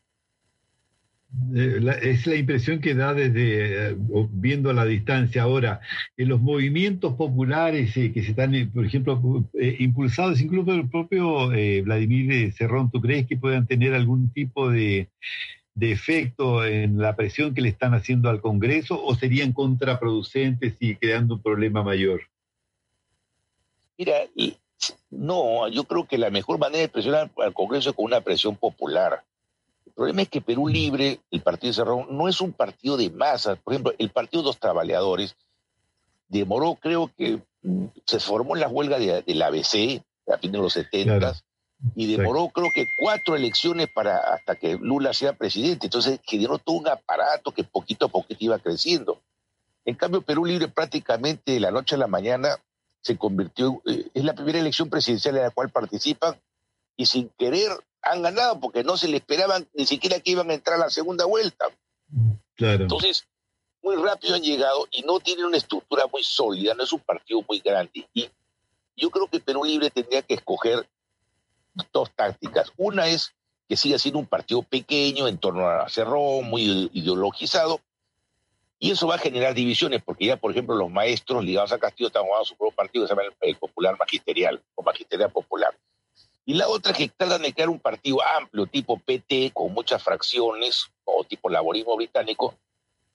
[1.55, 3.95] Eh, es la impresión que da desde eh,
[4.31, 5.79] viendo a la distancia ahora
[6.17, 11.49] en los movimientos populares eh, que se están, por ejemplo, impulsados incluso por el propio
[11.83, 15.09] Vladimir Cerrón, ¿tú crees que puedan tener algún tipo de,
[15.75, 20.95] de efecto en la presión que le están haciendo al Congreso o serían contraproducentes y
[20.95, 22.21] creando un problema mayor?
[23.97, 24.15] Mira,
[25.11, 28.55] no, yo creo que la mejor manera de presionar al Congreso es con una presión
[28.55, 29.23] popular.
[29.89, 33.57] El problema es que Perú Libre, el Partido Cerrón, no es un partido de masas.
[33.57, 35.35] Por ejemplo, el Partido de los Trabajadores
[36.27, 40.57] demoró, creo que mm, se formó en la huelga de, la ABC a fines de
[40.59, 41.33] los 70
[41.95, 45.87] y demoró creo que cuatro elecciones para hasta que Lula sea presidente.
[45.87, 49.19] Entonces generó todo un aparato que poquito a poquito iba creciendo.
[49.85, 52.59] En cambio, Perú Libre prácticamente de la noche a la mañana
[53.01, 56.35] se convirtió, eh, es la primera elección presidencial en la cual participan
[56.95, 57.71] y sin querer
[58.09, 60.89] han ganado porque no se le esperaban ni siquiera que iban a entrar a la
[60.89, 61.65] segunda vuelta.
[62.55, 62.83] Claro.
[62.83, 63.27] Entonces,
[63.81, 67.43] muy rápido han llegado y no tienen una estructura muy sólida, no es un partido
[67.47, 68.07] muy grande.
[68.13, 68.29] Y
[68.97, 70.87] yo creo que Perú Libre tendría que escoger
[71.93, 72.71] dos tácticas.
[72.77, 73.33] Una es
[73.67, 77.79] que siga siendo un partido pequeño en torno a Cerrón, muy ideologizado,
[78.79, 82.07] y eso va a generar divisiones, porque ya, por ejemplo, los maestros ligados a Castillo
[82.07, 85.77] están jugando su propio partido, que se llama el, Popular Magisterial, o Magisterial Popular.
[86.49, 90.87] Y la otra que tratan de crear un partido amplio, tipo PT, con muchas fracciones,
[91.03, 92.55] o tipo laborismo británico,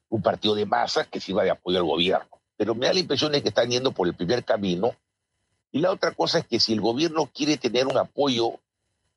[0.08, 2.28] un partido de masas que sirva de apoyo al gobierno.
[2.56, 4.94] Pero me da la impresión de que están yendo por el primer camino
[5.72, 8.60] y la otra cosa es que si el gobierno quiere tener un apoyo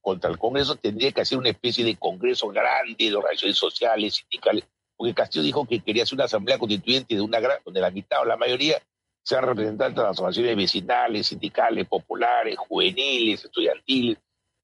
[0.01, 4.63] contra el Congreso, tendría que hacer una especie de Congreso grande de organizaciones sociales, sindicales,
[4.95, 8.21] porque Castillo dijo que quería hacer una asamblea constituyente de una gran, donde la mitad
[8.21, 8.81] o la mayoría
[9.27, 14.17] sean representantes de las organizaciones vecinales, sindicales, populares, juveniles, estudiantiles.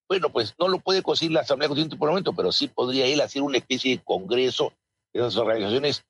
[0.07, 3.05] Bueno, pues no lo puede conseguir la Asamblea Constituyente por el momento, pero sí podría
[3.05, 4.72] él hacer una especie de congreso
[5.11, 6.05] de esas organizaciones,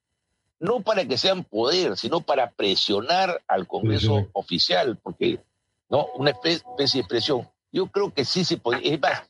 [0.60, 5.39] no para que sean poder, sino para presionar al Congreso oficial, porque
[5.89, 6.06] ¿no?
[6.14, 7.49] Una especie de presión.
[7.72, 8.93] Yo creo que sí se puede.
[8.93, 9.24] Es más,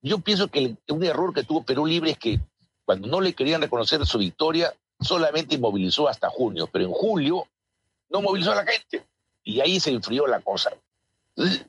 [0.00, 2.38] yo pienso que un error que tuvo Perú Libre es que
[2.84, 7.48] cuando no le querían reconocer su victoria, solamente movilizó hasta junio, pero en julio
[8.10, 9.06] no movilizó a la gente.
[9.42, 10.70] Y ahí se enfrió la cosa.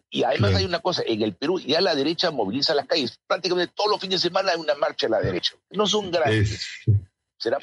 [0.09, 3.19] Y además hay una cosa, en el Perú ya la derecha moviliza las calles.
[3.25, 5.55] Prácticamente todos los fines de semana hay una marcha a la derecha.
[5.69, 6.67] No son grandes,
[7.37, 7.57] será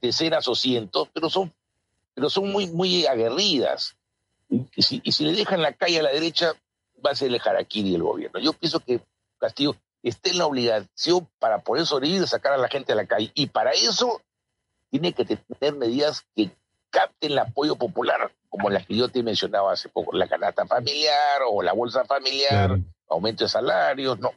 [0.00, 1.52] decenas o cientos, pero son,
[2.14, 3.96] pero son muy, muy aguerridas.
[4.48, 6.52] Y si, y si le dejan la calle a la derecha,
[7.04, 8.38] va a ser el jaraquiri del gobierno.
[8.38, 9.00] Yo pienso que
[9.38, 13.06] Castillo está en la obligación para poder sobrevivir de sacar a la gente a la
[13.06, 13.30] calle.
[13.34, 14.20] Y para eso
[14.90, 16.50] tiene que tener medidas que
[16.90, 21.40] capten el apoyo popular, como las que yo te mencionaba hace poco, la canasta familiar
[21.48, 22.78] o la bolsa familiar,
[23.08, 24.32] aumento de salarios, no.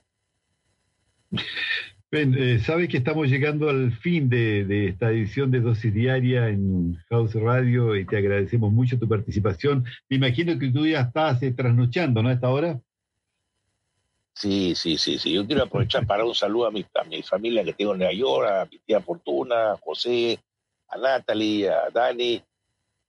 [2.12, 6.96] Ben, eh, sabes que estamos llegando al fin de, esta edición de Dosis Diaria en
[7.10, 9.86] House Radio y te agradecemos mucho tu participación.
[10.10, 12.30] Me imagino que tú ya estás eh, trasnochando, ¿no?
[12.30, 12.82] A esta hora.
[14.34, 15.34] Sí, sí, sí, sí.
[15.34, 18.14] Yo quiero aprovechar para un saludo a mi, a mi familia que tengo en Nueva
[18.14, 20.40] York, a mi tía Fortuna, a José,
[20.90, 22.44] a Natalie, a Dani,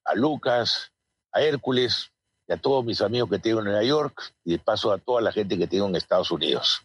[0.04, 0.92] a Lucas,
[1.32, 2.10] a Hércules
[2.48, 5.20] y a todos mis amigos que tengo en Nueva York y de paso a toda
[5.20, 6.82] la gente que tengo en Estados Unidos.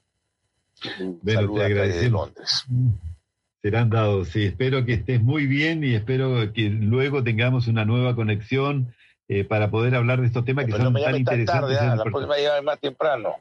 [1.22, 2.32] Bueno, te agradecemos.
[3.62, 4.46] Serán dados, sí.
[4.46, 8.93] Espero que estés muy bien y espero que luego tengamos una nueva conexión
[9.28, 11.78] eh, para poder hablar de estos temas que son tan interesantes.
[11.78, 13.38] Tarde, ah, la próxima llama más temprano.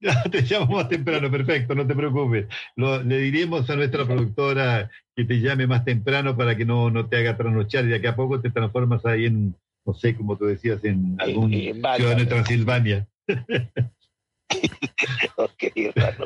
[0.30, 2.46] te llamo más temprano, perfecto, no te preocupes.
[2.76, 7.16] le diremos a nuestra productora que te llame más temprano para que no, no te
[7.16, 10.46] haga trasnochar y de aquí a poco te transformas ahí en, no sé, como tú
[10.46, 13.08] decías, en algún ciudadano de Transilvania.
[15.36, 15.64] ok,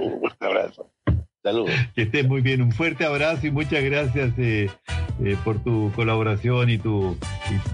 [0.01, 0.93] un abrazo.
[1.43, 1.73] Saludos.
[1.95, 2.63] Que estés muy bien.
[2.63, 4.71] Un fuerte abrazo y muchas gracias eh,
[5.25, 7.17] eh, por tu colaboración y tu,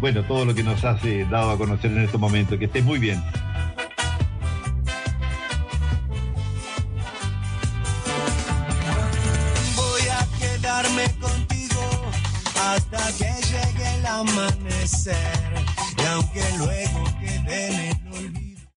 [0.01, 2.59] bueno, todo lo que nos has eh, dado a conocer en estos momentos.
[2.59, 3.21] Que estés muy bien.
[12.79, 15.17] Hasta que llegue el amanecer.
[15.99, 16.43] Y aunque